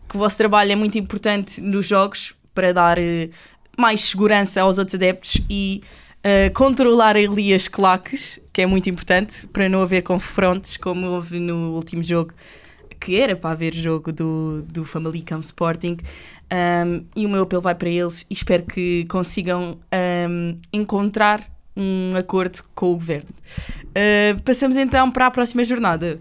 que 0.08 0.16
o 0.16 0.20
vosso 0.20 0.38
trabalho 0.38 0.72
é 0.72 0.76
muito 0.76 0.98
importante 0.98 1.62
nos 1.62 1.88
jogos 1.88 2.34
para 2.54 2.74
dar 2.74 2.98
eh, 2.98 3.30
mais 3.78 4.02
segurança 4.02 4.62
aos 4.62 4.78
outros 4.78 4.96
adeptos 4.96 5.40
e 5.50 5.82
eh, 6.24 6.50
controlar 6.50 7.16
ali 7.16 7.54
as 7.54 7.68
claques, 7.68 8.40
que 8.52 8.62
é 8.62 8.66
muito 8.66 8.90
importante 8.90 9.46
para 9.48 9.70
não 9.70 9.82
haver 9.82 10.02
confrontos 10.02 10.76
como 10.76 11.08
houve 11.08 11.40
no 11.40 11.74
último 11.74 12.02
jogo 12.04 12.34
que 13.00 13.20
era 13.20 13.36
para 13.36 13.52
haver 13.52 13.74
jogo 13.74 14.12
do, 14.12 14.64
do 14.64 14.84
Famalicão 14.84 15.40
Sporting. 15.40 15.98
Um, 16.52 17.06
e 17.16 17.26
o 17.26 17.30
meu 17.30 17.44
apelo 17.44 17.62
vai 17.62 17.76
para 17.76 17.90
eles 17.90 18.26
e 18.30 18.34
espero 18.34 18.64
que 18.64 19.06
consigam 19.10 19.78
um, 20.30 20.58
encontrar 20.72 21.42
um 21.76 22.16
acordo 22.16 22.64
com 22.74 22.92
o 22.92 22.94
governo. 22.94 23.30
Uh, 23.90 24.42
passamos 24.44 24.78
então 24.78 25.12
para 25.12 25.28
a 25.28 25.32
próxima 25.32 25.64
jornada. 25.64 26.20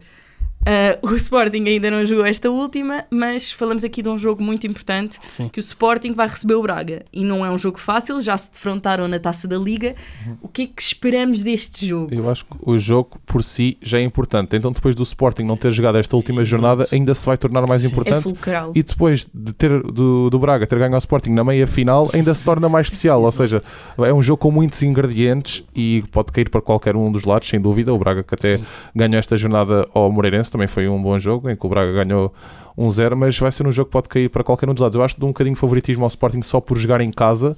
Uh, 0.66 1.06
o 1.12 1.14
Sporting 1.14 1.64
ainda 1.64 1.90
não 1.90 2.04
jogou 2.04 2.26
esta 2.26 2.50
última, 2.50 3.04
mas 3.10 3.52
falamos 3.52 3.84
aqui 3.84 4.02
de 4.02 4.08
um 4.08 4.18
jogo 4.18 4.42
muito 4.42 4.66
importante 4.66 5.18
Sim. 5.28 5.48
que 5.48 5.60
o 5.60 5.60
Sporting 5.60 6.12
vai 6.12 6.26
receber 6.26 6.54
o 6.54 6.62
Braga 6.62 7.04
e 7.12 7.24
não 7.24 7.46
é 7.46 7.50
um 7.50 7.56
jogo 7.56 7.78
fácil, 7.78 8.20
já 8.20 8.36
se 8.36 8.50
defrontaram 8.50 9.06
na 9.06 9.18
Taça 9.18 9.46
da 9.46 9.56
Liga. 9.56 9.94
O 10.42 10.48
que 10.48 10.62
é 10.62 10.66
que 10.66 10.82
esperamos 10.82 11.42
deste 11.42 11.86
jogo? 11.86 12.12
Eu 12.12 12.28
acho 12.28 12.44
que 12.44 12.56
o 12.60 12.76
jogo 12.76 13.18
por 13.24 13.44
si 13.44 13.78
já 13.80 13.98
é 13.98 14.02
importante. 14.02 14.56
Então, 14.56 14.72
depois 14.72 14.94
do 14.94 15.02
Sporting 15.02 15.44
não 15.44 15.56
ter 15.56 15.70
jogado 15.70 15.98
esta 15.98 16.16
última 16.16 16.44
jornada, 16.44 16.88
ainda 16.90 17.14
se 17.14 17.24
vai 17.24 17.36
tornar 17.36 17.66
mais 17.66 17.82
Sim. 17.82 17.88
É 17.88 17.90
importante. 17.90 18.22
fulcral. 18.24 18.72
E 18.74 18.82
depois 18.82 19.28
de 19.32 19.52
ter 19.52 19.82
do, 19.82 20.28
do 20.30 20.38
Braga 20.38 20.66
ter 20.66 20.78
ganho 20.78 20.94
ao 20.94 20.98
Sporting 20.98 21.30
na 21.30 21.44
meia 21.44 21.66
final, 21.66 22.10
ainda 22.12 22.34
se 22.34 22.42
torna 22.42 22.68
mais 22.68 22.86
especial. 22.86 23.22
Ou 23.22 23.32
seja, 23.32 23.62
é 23.98 24.12
um 24.12 24.22
jogo 24.22 24.38
com 24.38 24.50
muitos 24.50 24.82
ingredientes 24.82 25.62
e 25.74 26.02
pode 26.10 26.32
cair 26.32 26.50
para 26.50 26.60
qualquer 26.60 26.96
um 26.96 27.12
dos 27.12 27.24
lados, 27.24 27.48
sem 27.48 27.60
dúvida. 27.60 27.92
O 27.92 27.98
Braga 27.98 28.22
que 28.22 28.34
até 28.34 28.58
Sim. 28.58 28.64
ganhou 28.94 29.18
esta 29.18 29.36
jornada 29.36 29.88
ao 29.94 30.10
Moreirense 30.10 30.55
também 30.56 30.66
foi 30.66 30.88
um 30.88 31.00
bom 31.02 31.18
jogo, 31.18 31.48
em 31.50 31.54
que 31.56 31.66
o 31.66 31.68
Braga 31.68 32.04
ganhou 32.04 32.32
1-0, 32.78 33.14
mas 33.14 33.38
vai 33.38 33.52
ser 33.52 33.66
um 33.66 33.72
jogo 33.72 33.86
que 33.88 33.92
pode 33.92 34.08
cair 34.08 34.28
para 34.30 34.42
qualquer 34.42 34.68
um 34.68 34.74
dos 34.74 34.80
lados. 34.82 34.96
Eu 34.96 35.02
acho 35.02 35.14
que 35.14 35.20
dou 35.20 35.28
um 35.28 35.32
bocadinho 35.32 35.54
de 35.54 35.60
favoritismo 35.60 36.04
ao 36.04 36.08
Sporting 36.08 36.42
só 36.42 36.60
por 36.60 36.76
jogar 36.78 37.00
em 37.00 37.10
casa 37.10 37.56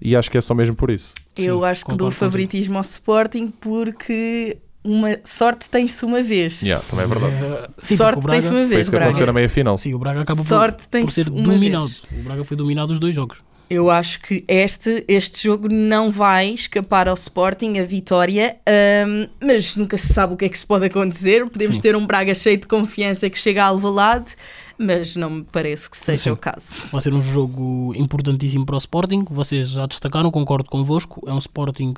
e 0.00 0.16
acho 0.16 0.30
que 0.30 0.38
é 0.38 0.40
só 0.40 0.54
mesmo 0.54 0.74
por 0.74 0.90
isso. 0.90 1.12
Eu 1.36 1.60
Sim, 1.60 1.64
acho 1.66 1.84
que 1.84 1.94
dou 1.94 2.10
favoritismo 2.10 2.76
ao 2.76 2.82
Sporting 2.82 3.48
porque 3.60 4.56
uma 4.84 5.18
sorte 5.24 5.68
tem-se 5.68 6.04
uma 6.04 6.22
vez. 6.22 6.62
Yeah, 6.62 6.84
também 6.88 7.04
é 7.04 7.08
verdade. 7.08 7.44
Eh, 7.44 7.68
sim, 7.78 7.96
sorte 7.96 8.20
Braga- 8.20 8.32
tem-se 8.32 8.48
uma 8.48 8.60
Foi 8.60 8.66
vez, 8.66 8.80
isso 8.82 8.90
que 8.90 8.96
aconteceu 8.96 9.26
na 9.26 9.32
Braga. 9.32 9.38
meia 9.40 9.48
final. 9.48 9.76
Sim, 9.78 9.94
o 9.94 9.98
Braga 9.98 10.20
acaba 10.22 10.40
por, 10.42 10.48
Sorte 10.48 10.82
por 10.84 10.86
tem-se 10.88 11.24
ser 11.24 11.30
uma 11.30 11.42
dominado. 11.42 11.86
vez. 11.86 12.02
O 12.12 12.22
Braga 12.24 12.44
foi 12.44 12.56
dominado 12.56 12.92
os 12.92 12.98
dois 13.00 13.14
jogos. 13.14 13.38
Eu 13.70 13.90
acho 13.90 14.20
que 14.20 14.44
este, 14.48 15.04
este 15.06 15.44
jogo 15.44 15.68
não 15.68 16.10
vai 16.10 16.48
escapar 16.50 17.06
ao 17.06 17.14
Sporting, 17.14 17.78
a 17.78 17.84
vitória, 17.84 18.56
ahm, 18.66 19.28
mas 19.42 19.76
nunca 19.76 19.98
se 19.98 20.12
sabe 20.12 20.32
o 20.32 20.36
que 20.36 20.46
é 20.46 20.48
que 20.48 20.58
se 20.58 20.64
pode 20.66 20.86
acontecer. 20.86 21.46
Podemos 21.50 21.76
Sim. 21.76 21.82
ter 21.82 21.94
um 21.96 22.06
Braga 22.06 22.34
cheio 22.34 22.56
de 22.56 22.66
confiança 22.66 23.28
que 23.28 23.38
chega 23.38 23.64
a 23.64 23.66
Alvalade, 23.66 24.34
mas 24.78 25.16
não 25.16 25.28
me 25.28 25.44
parece 25.44 25.90
que 25.90 25.98
seja 25.98 26.22
Sim. 26.22 26.30
o 26.30 26.36
caso. 26.36 26.84
Vai 26.90 27.00
ser 27.02 27.12
um 27.12 27.20
jogo 27.20 27.92
importantíssimo 27.94 28.64
para 28.64 28.76
o 28.76 28.78
Sporting. 28.78 29.26
Vocês 29.28 29.68
já 29.68 29.84
destacaram, 29.84 30.30
concordo 30.30 30.70
convosco. 30.70 31.22
É 31.28 31.32
um 31.32 31.38
Sporting 31.38 31.94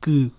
que, 0.00 0.30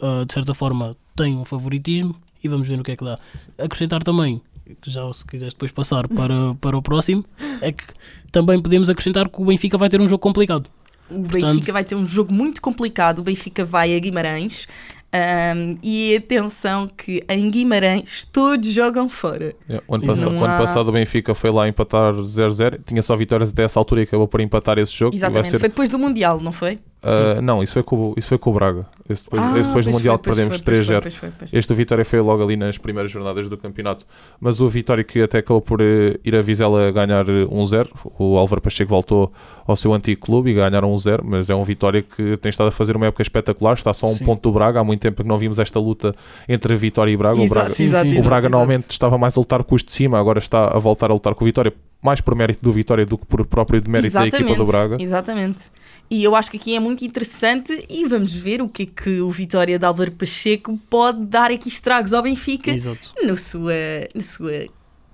ah, 0.00 0.24
de 0.26 0.32
certa 0.32 0.54
forma, 0.54 0.96
tem 1.14 1.36
um 1.36 1.44
favoritismo 1.44 2.16
e 2.42 2.48
vamos 2.48 2.66
ver 2.66 2.76
no 2.76 2.82
que 2.82 2.92
é 2.92 2.96
que 2.96 3.04
dá. 3.04 3.18
Acrescentar 3.58 4.02
também, 4.02 4.40
que 4.80 4.90
já 4.90 5.12
se 5.12 5.24
quiseres 5.26 5.54
depois 5.54 5.70
passar 5.72 6.06
para, 6.08 6.54
para 6.60 6.76
o 6.76 6.82
próximo, 6.82 7.24
é 7.60 7.72
que 7.72 7.84
também 8.30 8.60
podemos 8.60 8.88
acrescentar 8.90 9.28
que 9.28 9.40
o 9.40 9.44
Benfica 9.44 9.76
vai 9.78 9.88
ter 9.88 10.00
um 10.00 10.06
jogo 10.08 10.20
complicado. 10.20 10.68
O 11.10 11.22
Portanto- 11.22 11.54
Benfica 11.54 11.72
vai 11.72 11.84
ter 11.84 11.94
um 11.94 12.06
jogo 12.06 12.32
muito 12.32 12.60
complicado. 12.62 13.18
O 13.18 13.22
Benfica 13.22 13.64
vai 13.64 13.94
a 13.94 13.98
Guimarães. 13.98 14.66
Um, 15.14 15.76
e 15.82 16.16
atenção 16.16 16.88
que 16.88 17.22
em 17.28 17.50
Guimarães 17.50 18.26
todos 18.32 18.66
jogam 18.68 19.08
fora. 19.10 19.54
Yeah, 19.68 19.84
o 19.86 19.94
ano, 19.94 20.06
passado, 20.06 20.26
o 20.28 20.30
ano 20.44 20.46
há- 20.46 20.58
passado 20.58 20.88
o 20.88 20.92
Benfica 20.92 21.34
foi 21.34 21.50
lá 21.50 21.68
empatar 21.68 22.14
0-0, 22.14 22.80
tinha 22.86 23.02
só 23.02 23.14
vitórias 23.14 23.50
até 23.50 23.62
essa 23.64 23.78
altura 23.78 24.00
e 24.00 24.04
acabou 24.04 24.26
por 24.26 24.40
empatar 24.40 24.78
esse 24.78 24.92
jogo. 24.96 25.10
vai 25.12 25.18
Exatamente, 25.18 25.50
ser, 25.50 25.58
foi 25.58 25.68
depois 25.68 25.90
do 25.90 25.98
Mundial, 25.98 26.40
não 26.40 26.50
foi? 26.52 26.78
Ah, 27.04 27.42
não, 27.42 27.62
isso 27.64 27.72
foi, 27.72 27.82
com, 27.82 27.96
o- 27.96 28.14
isso 28.16 28.28
foi 28.28 28.38
com 28.38 28.50
o 28.50 28.52
Braga. 28.52 28.86
Esse 29.10 29.24
depois, 29.24 29.42
Ah, 29.42 29.58
esse 29.58 29.68
depois 29.68 29.86
do 29.86 29.92
Mundial 29.92 30.14
foi, 30.16 30.22
perdemos 30.22 30.56
foi, 30.58 30.64
pois 30.64 30.76
foi, 30.78 30.86
3-0. 30.86 31.02
pois 31.02 31.14
foi, 31.16 31.30
pois 31.36 31.50
foi. 31.50 31.58
Este 31.58 31.74
Vitória 31.74 32.04
foi 32.04 32.20
logo 32.20 32.42
ali 32.44 32.56
nas 32.56 32.78
primeiras 32.78 33.10
jornadas 33.10 33.48
do 33.48 33.56
campeonato. 33.58 34.06
Mas 34.40 34.60
o 34.60 34.68
Vitória 34.68 35.02
que 35.02 35.20
até 35.20 35.38
acabou 35.38 35.60
por 35.60 35.80
eh, 35.82 36.16
ir 36.24 36.36
a 36.36 36.40
Vizela 36.40 36.92
ganhar 36.92 37.28
eh, 37.28 37.44
1-0. 37.50 37.88
O 38.18 38.38
Álvaro 38.38 38.60
Pacheco 38.62 38.88
voltou 38.88 39.32
ao 39.66 39.74
seu 39.74 39.92
antigo 39.92 40.20
clube 40.20 40.50
e 40.50 40.54
ganharam 40.54 40.94
1-0. 40.94 41.22
Mas 41.24 41.50
é 41.50 41.54
um 41.56 41.64
Vitória 41.64 42.02
que 42.02 42.36
tem 42.36 42.50
estado 42.50 42.68
a 42.68 42.70
fazer 42.70 42.94
uma 42.96 43.06
época 43.06 43.20
espetacular. 43.22 43.74
Está 43.74 43.92
só 43.92 44.06
um 44.06 44.14
Sim. 44.16 44.24
ponto 44.24 44.40
do 44.48 44.52
Braga. 44.52 44.78
Há 44.78 44.84
muito 44.84 45.01
tempo 45.02 45.22
que 45.22 45.28
não 45.28 45.36
vimos 45.36 45.58
esta 45.58 45.78
luta 45.78 46.14
entre 46.48 46.74
a 46.74 46.76
Vitória 46.76 47.12
e 47.12 47.16
Braga. 47.16 47.40
O 47.40 47.44
Exato, 47.44 47.54
Braga, 47.54 47.82
exato, 47.82 48.06
o 48.06 48.08
o 48.08 48.12
exato, 48.12 48.28
Braga 48.28 48.46
exato. 48.46 48.50
normalmente 48.50 48.90
estava 48.90 49.18
mais 49.18 49.36
a 49.36 49.40
lutar 49.40 49.64
com 49.64 49.74
os 49.74 49.84
de 49.84 49.92
cima. 49.92 50.18
Agora 50.18 50.38
está 50.38 50.68
a 50.68 50.78
voltar 50.78 51.10
a 51.10 51.14
lutar 51.14 51.34
com 51.34 51.44
o 51.44 51.46
Vitória. 51.46 51.72
Mais 52.00 52.20
por 52.20 52.34
mérito 52.34 52.60
do 52.62 52.72
Vitória 52.72 53.06
do 53.06 53.16
que 53.16 53.26
por 53.26 53.46
próprio 53.46 53.80
de 53.80 53.88
mérito 53.88 54.14
da 54.14 54.26
equipa 54.26 54.54
do 54.54 54.64
Braga. 54.64 54.96
Exatamente. 55.00 55.70
E 56.10 56.22
eu 56.24 56.34
acho 56.34 56.50
que 56.50 56.56
aqui 56.56 56.74
é 56.74 56.80
muito 56.80 57.04
interessante 57.04 57.86
e 57.88 58.06
vamos 58.06 58.34
ver 58.34 58.60
o 58.60 58.68
que 58.68 58.82
é 58.82 58.86
que 58.86 59.20
o 59.20 59.30
Vitória 59.30 59.78
de 59.78 59.86
Álvaro 59.86 60.12
Pacheco 60.12 60.78
pode 60.90 61.24
dar 61.24 61.50
aqui 61.50 61.68
estragos 61.68 62.12
ao 62.12 62.22
Benfica 62.22 62.72
Exato. 62.72 62.98
na 63.22 63.36
sua, 63.36 63.72
na 64.14 64.20
sua 64.20 64.66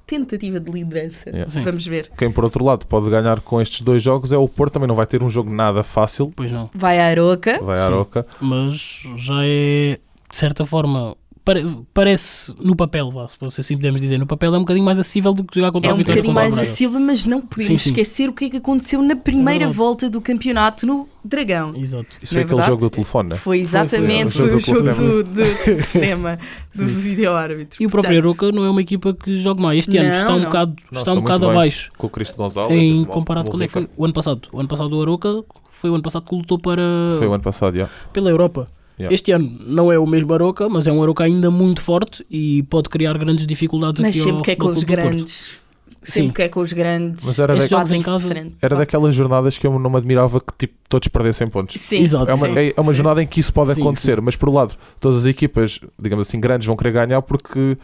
tentativa 0.08 0.58
de 0.58 0.72
liderança. 0.72 1.28
Yeah. 1.28 1.62
Vamos 1.62 1.86
ver. 1.86 2.10
Quem 2.16 2.32
por 2.32 2.42
outro 2.42 2.64
lado 2.64 2.86
pode 2.86 3.10
ganhar 3.10 3.40
com 3.40 3.60
estes 3.60 3.82
dois 3.82 4.02
jogos 4.02 4.32
é 4.32 4.38
o 4.38 4.48
Porto. 4.48 4.72
Também 4.72 4.88
não 4.88 4.94
vai 4.94 5.06
ter 5.06 5.22
um 5.22 5.28
jogo 5.28 5.52
nada 5.52 5.82
fácil. 5.82 6.32
Pois 6.34 6.50
não. 6.50 6.70
Vai 6.74 6.98
à 6.98 7.06
Aroca. 7.08 7.60
Vai 7.62 7.78
à. 7.78 7.84
Aroca. 7.84 8.26
Mas 8.40 9.02
já 9.16 9.44
é, 9.44 9.98
de 10.30 10.36
certa 10.36 10.64
forma, 10.64 11.14
parece 11.94 12.54
no 12.62 12.74
papel, 12.76 13.12
se 13.50 13.60
assim 13.60 13.76
podemos 13.76 14.00
dizer, 14.00 14.18
no 14.18 14.26
papel 14.26 14.54
é 14.54 14.56
um 14.58 14.62
bocadinho 14.62 14.84
mais 14.84 14.98
acessível 14.98 15.32
do 15.32 15.44
que 15.44 15.54
jogar 15.56 15.72
contra 15.72 15.90
É 15.90 15.92
o 15.92 15.94
um 15.94 15.98
Vitória 15.98 16.20
bocadinho 16.22 16.34
contra 16.34 16.48
o 16.48 16.52
mais 16.56 16.62
acessível, 16.62 17.00
mas 17.00 17.24
não 17.24 17.40
podemos 17.40 17.68
Sim, 17.68 17.78
sim. 17.78 17.90
esquecer 17.90 18.28
o 18.28 18.32
que 18.32 18.46
é 18.46 18.50
que 18.50 18.56
aconteceu 18.58 19.02
na 19.02 19.16
primeira 19.16 19.60
verdade. 19.60 19.76
volta 19.76 20.10
do 20.10 20.20
campeonato 20.20 20.86
no 20.86 21.08
Dragão. 21.24 21.72
Exato. 21.76 22.06
Isso 22.22 22.34
Não 22.34 22.40
foi 22.40 22.40
é 22.40 22.44
aquele 22.44 22.62
jogo 22.62 22.80
do 22.82 22.90
telefone, 22.90 23.28
né? 23.30 23.36
Foi 23.36 23.58
exatamente 23.58 24.32
foi, 24.32 24.48
foi, 24.50 24.60
foi. 24.60 24.74
o 24.74 24.82
O 24.90 24.92
jogo 24.92 25.22
do, 25.22 25.24
do 25.24 25.44
cinema, 25.90 26.38
do 26.74 26.86
vídeo-árbitro. 26.86 27.82
E 27.82 27.86
o 27.86 27.90
próprio 27.90 28.18
Aroca 28.18 28.50
não 28.52 28.64
é 28.64 28.70
uma 28.70 28.80
equipa 28.80 29.12
que 29.14 29.38
joga 29.40 29.60
mais. 29.60 29.80
Este 29.80 29.98
ano 29.98 30.08
Não, 30.08 30.16
está 30.16 30.32
um 30.34 30.38
não. 30.38 30.44
bocado, 30.46 30.70
Não, 30.70 30.98
está 30.98 30.98
está 31.00 31.12
um 31.12 31.20
bocado 31.20 31.50
abaixo 31.50 31.90
Com 31.98 32.06
o 32.06 32.10
Cristo 32.10 32.36
Gonçalves. 32.36 32.76
em 32.82 33.02
bom, 33.04 33.12
comparado 33.12 33.48
é 33.48 33.52
foi 33.52 33.60
resultado. 33.66 33.90
o 33.96 34.04
ano 34.04 34.14
passado. 34.14 34.48
O 34.52 34.60
ano 34.60 34.68
passado 34.68 34.96
o 34.96 35.02
Aroca 35.02 35.44
foi 35.70 35.90
o 35.90 35.94
ano 35.94 36.02
passado 36.02 36.24
que 36.24 36.34
lutou 36.34 36.58
para 36.58 36.82
Foi 37.18 37.26
o 37.26 37.32
ano 37.32 37.42
passado, 37.42 37.76
já. 37.76 37.88
pela 38.12 38.30
Europa. 38.30 38.68
Yeah. 38.98 39.14
Este 39.14 39.32
ano 39.32 39.56
não 39.60 39.92
é 39.92 39.98
o 39.98 40.06
mesmo 40.06 40.32
Aroca, 40.34 40.68
mas 40.68 40.86
é 40.86 40.92
um 40.92 41.02
Aroca 41.02 41.24
ainda 41.24 41.50
muito 41.50 41.80
forte 41.80 42.26
e 42.30 42.64
pode 42.64 42.88
criar 42.88 43.16
grandes 43.16 43.46
dificuldades 43.46 44.00
Mas 44.00 44.10
aqui 44.10 44.18
sempre 44.18 44.38
ao 44.38 44.42
que 44.42 44.50
é 44.50 44.56
com 44.56 44.68
os 44.68 44.84
grandes. 44.84 45.58
Sempre 46.02 46.28
Sim. 46.28 46.30
que 46.30 46.42
é 46.42 46.48
com 46.48 46.60
os 46.60 46.72
grandes. 46.72 47.24
Mas 47.26 47.38
era 47.38 47.54
Estes 47.54 47.70
jogos 47.70 47.92
em 47.92 48.00
casa-. 48.00 48.52
Era 48.62 48.76
daquelas 48.76 49.14
jornadas 49.14 49.58
que 49.58 49.66
eu 49.66 49.78
não 49.78 49.90
me 49.90 49.96
admirava 49.96 50.40
que 50.40 50.52
tipo, 50.56 50.74
todos 50.88 51.08
perdessem 51.08 51.48
pontos. 51.48 51.80
Sim, 51.80 51.98
Exato. 52.00 52.30
É 52.30 52.34
uma, 52.34 52.46
sim, 52.46 52.58
é, 52.58 52.74
é 52.76 52.80
uma 52.80 52.92
sim. 52.92 52.96
jornada 52.96 53.22
em 53.22 53.26
que 53.26 53.40
isso 53.40 53.52
pode 53.52 53.74
Sim, 53.74 53.80
acontecer, 53.80 54.20
mas 54.20 54.34
por 54.34 54.48
um 54.48 54.54
lado, 54.54 54.74
todas 55.00 55.18
as 55.18 55.26
equipas, 55.26 55.80
digamos 56.00 56.26
assim, 56.26 56.40
grandes 56.40 56.66
vão 56.66 56.76
querer 56.76 56.92
ganhar 56.92 57.20
porque 57.22 57.76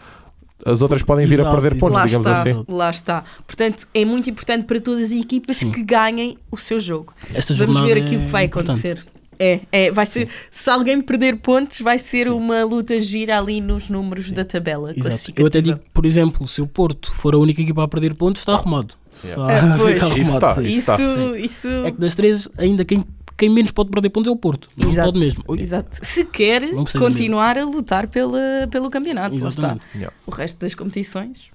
as 0.65 0.81
outras 0.81 1.03
podem 1.03 1.27
vir 1.27 1.41
a 1.41 1.43
Exato, 1.43 1.51
perder 1.51 1.77
exato. 1.77 1.81
pontos, 1.81 1.99
Lá 1.99 2.07
digamos 2.07 2.27
está, 2.27 2.41
assim. 2.41 2.65
lá 2.69 2.91
está. 2.91 3.25
Portanto, 3.47 3.87
é 3.93 4.05
muito 4.05 4.31
importante 4.31 4.65
para 4.65 4.81
todas 4.81 5.05
as 5.05 5.13
equipas 5.13 5.59
Sim. 5.59 5.71
que 5.71 5.83
ganhem 5.83 6.39
o 6.51 6.57
seu 6.57 6.79
jogo. 6.81 7.13
Esta 7.35 7.53
Vamos 7.55 7.81
ver 7.81 7.99
aqui 7.99 8.17
o 8.17 8.21
que 8.21 8.29
vai 8.29 8.45
é 8.45 8.47
importante. 8.47 9.05
É, 9.39 9.61
é, 9.73 9.91
vai 9.91 10.07
ser, 10.07 10.29
se 10.51 10.69
alguém 10.71 11.01
perder 11.01 11.37
pontos, 11.37 11.81
vai 11.81 11.99
ser 11.99 12.25
Sim. 12.27 12.33
uma 12.33 12.65
luta 12.65 13.01
gira 13.01 13.39
ali 13.39 13.61
nos 13.61 13.89
números 13.89 14.33
da 14.33 14.45
tabela 14.45 14.93
Exato. 14.97 15.33
Eu 15.37 15.47
até 15.47 15.61
digo, 15.61 15.81
por 15.93 16.07
exemplo, 16.07 16.47
se 16.47 16.63
o 16.63 16.67
Porto 16.67 17.13
for 17.13 17.35
a 17.35 17.39
única 17.39 17.61
equipa 17.61 17.85
a 17.85 17.89
perder 17.89 18.15
pontos, 18.15 18.41
está 18.41 18.53
arrumado. 18.55 18.95
Yeah. 19.25 19.55
Está 19.55 19.67
Ah, 19.75 19.77
pois. 19.79 19.97
está. 19.97 20.55
sim. 20.55 20.63
Isso, 20.63 20.91
está, 20.93 21.39
isso, 21.39 21.69
É 21.69 21.91
que 21.91 21.99
das 22.01 22.15
três, 22.15 22.49
ainda 22.59 22.85
quem, 22.85 23.03
quem 23.37 23.49
menos 23.51 23.71
pode 23.71 23.91
perder 23.91 24.11
pontos 24.11 24.29
é 24.29 24.33
o 24.33 24.37
Porto. 24.37 24.69
Não 24.77 24.89
Exato. 24.91 25.13
pode 25.13 25.19
mesmo. 25.19 25.45
Exato. 25.59 25.99
Se 26.03 26.25
quer 26.27 26.63
continuar 26.99 27.59
a 27.59 27.65
lutar 27.65 28.07
pela, 28.09 28.69
pelo 28.71 28.91
campeonato, 28.91 29.43
lá 29.43 29.49
está. 29.49 29.79
Yeah. 29.95 30.15
O 30.27 30.31
resto 30.31 30.61
das 30.61 30.75
competições. 30.75 31.51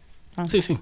Sim, 0.48 0.62
sim. 0.62 0.80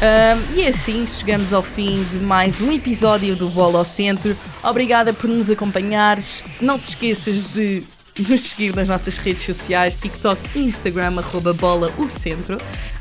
Ahm, 0.00 0.54
e 0.54 0.64
assim 0.64 1.04
chegamos 1.08 1.52
ao 1.52 1.62
fim 1.62 2.04
de 2.04 2.18
mais 2.18 2.60
um 2.60 2.70
episódio 2.70 3.34
do 3.34 3.48
Bola 3.48 3.80
ao 3.80 3.84
Centro. 3.84 4.36
Obrigada 4.62 5.12
por 5.12 5.28
nos 5.28 5.50
acompanhares. 5.50 6.44
Não 6.60 6.78
te 6.78 6.90
esqueças 6.90 7.42
de 7.42 7.82
nos 8.28 8.42
seguir 8.42 8.76
nas 8.76 8.88
nossas 8.88 9.16
redes 9.18 9.42
sociais, 9.42 9.96
TikTok 9.96 10.40
e 10.54 10.60
Instagram, 10.60 11.18
arroba 11.18 11.52
bola 11.52 11.92
o 11.98 12.08
centro. 12.08 12.58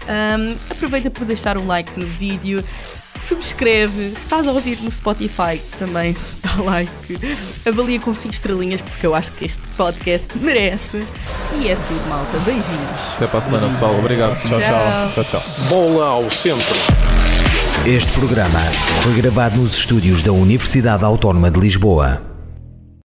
Ahm, 0.08 0.56
aproveita 0.72 1.12
por 1.12 1.24
deixar 1.24 1.56
um 1.58 1.68
like 1.68 2.00
no 2.00 2.06
vídeo. 2.08 2.64
Subscreve, 3.28 4.12
se 4.12 4.20
estás 4.22 4.48
a 4.48 4.54
ouvir 4.54 4.80
no 4.82 4.90
Spotify 4.90 5.62
também 5.78 6.16
dá 6.42 6.64
like, 6.64 6.92
avalia 7.68 8.00
com 8.00 8.14
5 8.14 8.34
estrelinhas 8.34 8.80
porque 8.80 9.06
eu 9.06 9.14
acho 9.14 9.34
que 9.34 9.44
este 9.44 9.62
podcast 9.76 10.38
merece. 10.38 11.06
E 11.60 11.68
é 11.68 11.76
tudo, 11.76 12.08
malta. 12.08 12.38
Beijinhos. 12.46 13.16
Até 13.18 13.28
para 13.28 13.40
a 13.40 13.42
semana, 13.42 13.68
pessoal. 13.68 14.00
Obrigado. 14.00 14.34
Tchau, 14.34 14.60
tchau. 14.62 15.12
Tchau, 15.14 15.24
tchau. 15.26 15.44
Bola 15.68 16.08
ao 16.08 16.32
centro. 16.32 16.74
Este 17.86 18.14
programa 18.14 18.60
foi 19.02 19.14
gravado 19.16 19.58
nos 19.58 19.76
estúdios 19.76 20.22
da 20.22 20.32
Universidade 20.32 21.04
Autónoma 21.04 21.52
de 21.52 21.60
Lisboa. 21.60 22.37